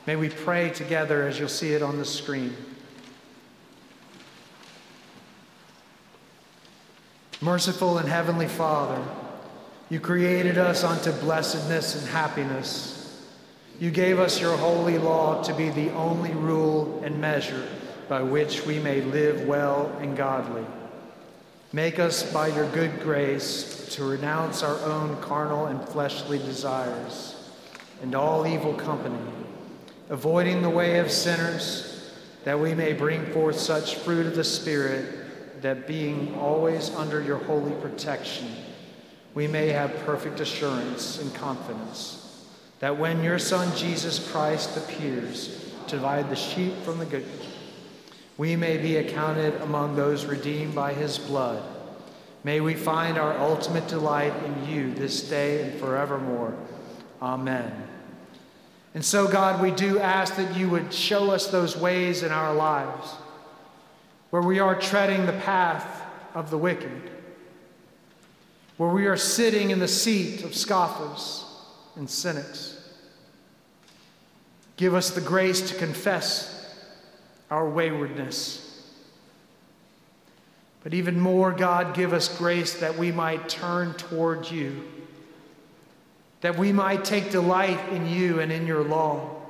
May 0.07 0.16
we 0.16 0.28
pray 0.28 0.70
together 0.70 1.26
as 1.26 1.38
you'll 1.38 1.48
see 1.48 1.72
it 1.72 1.83
on 1.83 1.98
the 1.98 2.05
screen. 2.05 2.55
Merciful 7.42 7.98
and 7.98 8.09
heavenly 8.09 8.46
Father, 8.46 9.02
you 9.90 9.98
created 9.98 10.59
us 10.59 10.85
unto 10.85 11.11
blessedness 11.11 11.96
and 11.96 12.09
happiness. 12.09 13.20
You 13.81 13.90
gave 13.90 14.20
us 14.20 14.40
your 14.40 14.57
holy 14.57 14.96
law 14.96 15.42
to 15.42 15.52
be 15.52 15.68
the 15.70 15.90
only 15.90 16.31
rule 16.31 17.02
and 17.05 17.20
measure 17.20 17.66
by 18.09 18.22
which 18.22 18.64
we 18.64 18.78
may 18.78 19.00
live 19.00 19.48
well 19.48 19.92
and 20.00 20.16
godly. 20.16 20.64
Make 21.72 21.98
us, 21.98 22.33
by 22.33 22.46
your 22.46 22.70
good 22.70 23.00
grace, 23.00 23.88
to 23.96 24.05
renounce 24.05 24.62
our 24.62 24.78
own 24.85 25.20
carnal 25.20 25.66
and 25.66 25.83
fleshly 25.88 26.38
desires 26.38 27.35
and 28.02 28.14
all 28.14 28.46
evil 28.46 28.74
company, 28.74 29.18
avoiding 30.11 30.62
the 30.62 30.70
way 30.70 31.00
of 31.00 31.11
sinners, 31.11 32.12
that 32.44 32.61
we 32.61 32.72
may 32.72 32.92
bring 32.92 33.26
forth 33.33 33.59
such 33.59 33.96
fruit 33.96 34.26
of 34.26 34.37
the 34.37 34.44
Spirit, 34.44 35.21
that 35.62 35.87
being 35.87 36.35
always 36.35 36.90
under 36.90 37.22
your 37.22 37.38
holy 37.38 37.72
protection, 37.81 38.48
we 39.35 39.46
may 39.46 39.68
have 39.68 39.94
perfect 40.05 40.40
assurance 40.40 41.20
and 41.20 41.35
confidence 41.35 42.22
that 42.81 42.98
when 42.98 43.22
your 43.22 43.38
Son 43.38 43.75
Jesus 43.77 44.31
Christ 44.33 44.77
appears 44.77 45.72
to 45.87 45.96
divide 45.96 46.29
the 46.29 46.37
sheep 46.37 46.75
from 46.83 46.98
the 46.98 47.07
goats, 47.07 47.46
we 48.37 48.57
may 48.57 48.77
be 48.77 48.96
accounted 48.96 49.55
among 49.61 49.94
those 49.94 50.25
redeemed 50.25 50.75
by 50.75 50.92
his 50.92 51.16
blood. 51.16 51.62
May 52.42 52.61
we 52.61 52.75
find 52.75 53.18
our 53.18 53.38
ultimate 53.38 53.87
delight 53.87 54.33
in 54.44 54.68
you 54.68 54.92
this 54.94 55.29
day 55.29 55.62
and 55.62 55.79
forevermore. 55.79 56.57
Amen. 57.20 57.72
And 58.94 59.05
so, 59.05 59.29
God, 59.29 59.62
we 59.62 59.70
do 59.70 60.01
ask 60.01 60.35
that 60.35 60.57
you 60.57 60.68
would 60.68 60.92
show 60.92 61.31
us 61.31 61.46
those 61.46 61.77
ways 61.77 62.25
in 62.25 62.33
our 62.33 62.53
lives 62.53 63.14
where 64.32 64.40
we 64.40 64.58
are 64.58 64.74
treading 64.74 65.26
the 65.26 65.32
path 65.34 66.06
of 66.34 66.48
the 66.48 66.56
wicked, 66.56 67.10
where 68.78 68.88
we 68.88 69.06
are 69.06 69.16
sitting 69.16 69.70
in 69.70 69.78
the 69.78 69.86
seat 69.86 70.42
of 70.42 70.54
scoffers 70.54 71.44
and 71.96 72.08
cynics. 72.08 72.78
Give 74.78 74.94
us 74.94 75.10
the 75.10 75.20
grace 75.20 75.68
to 75.70 75.76
confess 75.76 76.74
our 77.50 77.68
waywardness. 77.68 78.90
But 80.82 80.94
even 80.94 81.20
more, 81.20 81.52
God, 81.52 81.94
give 81.94 82.14
us 82.14 82.34
grace 82.38 82.80
that 82.80 82.96
we 82.96 83.12
might 83.12 83.50
turn 83.50 83.92
toward 83.92 84.50
you, 84.50 84.82
that 86.40 86.56
we 86.56 86.72
might 86.72 87.04
take 87.04 87.30
delight 87.30 87.86
in 87.90 88.08
you 88.08 88.40
and 88.40 88.50
in 88.50 88.66
your 88.66 88.82
law, 88.82 89.41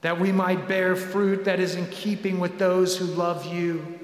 that 0.00 0.20
we 0.20 0.30
might 0.32 0.68
bear 0.68 0.94
fruit 0.94 1.44
that 1.44 1.58
is 1.60 1.74
in 1.74 1.86
keeping 1.86 2.38
with 2.38 2.58
those 2.58 2.96
who 2.96 3.04
love 3.04 3.46
you 3.46 3.98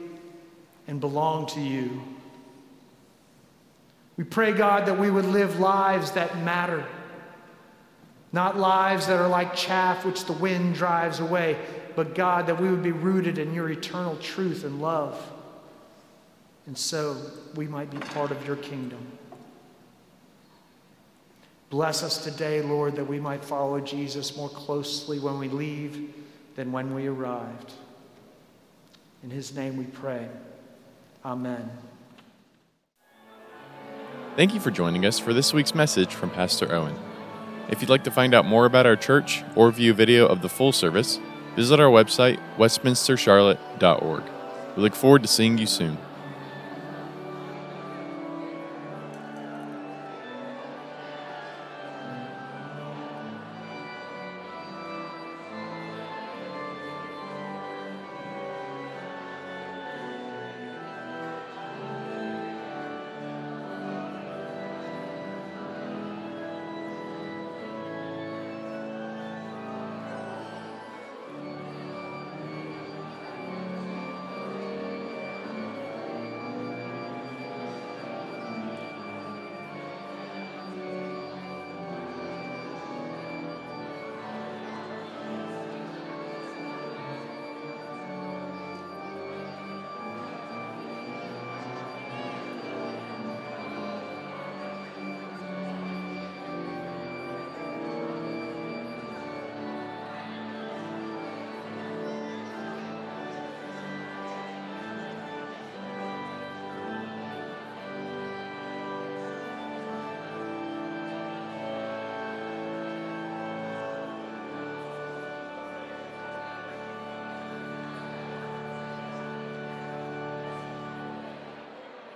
and 0.88 1.00
belong 1.00 1.46
to 1.46 1.60
you. 1.60 2.02
We 4.16 4.24
pray, 4.24 4.52
God, 4.52 4.86
that 4.86 4.98
we 4.98 5.10
would 5.10 5.24
live 5.24 5.58
lives 5.58 6.12
that 6.12 6.38
matter, 6.38 6.84
not 8.32 8.56
lives 8.56 9.06
that 9.06 9.20
are 9.20 9.28
like 9.28 9.54
chaff 9.54 10.04
which 10.04 10.24
the 10.24 10.32
wind 10.32 10.74
drives 10.74 11.20
away, 11.20 11.56
but 11.96 12.14
God, 12.14 12.46
that 12.46 12.60
we 12.60 12.68
would 12.68 12.82
be 12.82 12.92
rooted 12.92 13.38
in 13.38 13.54
your 13.54 13.70
eternal 13.70 14.16
truth 14.16 14.64
and 14.64 14.80
love. 14.80 15.20
And 16.66 16.76
so 16.76 17.16
we 17.54 17.66
might 17.66 17.90
be 17.90 17.98
part 17.98 18.30
of 18.30 18.46
your 18.46 18.56
kingdom. 18.56 19.13
Bless 21.74 22.04
us 22.04 22.22
today, 22.22 22.62
Lord, 22.62 22.94
that 22.94 23.04
we 23.04 23.18
might 23.18 23.44
follow 23.44 23.80
Jesus 23.80 24.36
more 24.36 24.48
closely 24.48 25.18
when 25.18 25.40
we 25.40 25.48
leave 25.48 26.14
than 26.54 26.70
when 26.70 26.94
we 26.94 27.08
arrived. 27.08 27.72
In 29.24 29.30
his 29.30 29.56
name 29.56 29.76
we 29.76 29.86
pray. 29.86 30.28
Amen. 31.24 31.68
Thank 34.36 34.54
you 34.54 34.60
for 34.60 34.70
joining 34.70 35.04
us 35.04 35.18
for 35.18 35.34
this 35.34 35.52
week's 35.52 35.74
message 35.74 36.14
from 36.14 36.30
Pastor 36.30 36.72
Owen. 36.72 36.96
If 37.68 37.80
you'd 37.80 37.90
like 37.90 38.04
to 38.04 38.12
find 38.12 38.34
out 38.34 38.44
more 38.44 38.66
about 38.66 38.86
our 38.86 38.94
church 38.94 39.42
or 39.56 39.68
view 39.72 39.94
video 39.94 40.28
of 40.28 40.42
the 40.42 40.48
full 40.48 40.70
service, 40.70 41.18
visit 41.56 41.80
our 41.80 41.90
website, 41.90 42.38
westminstercharlotte.org. 42.56 44.22
We 44.76 44.82
look 44.84 44.94
forward 44.94 45.22
to 45.22 45.28
seeing 45.28 45.58
you 45.58 45.66
soon. 45.66 45.98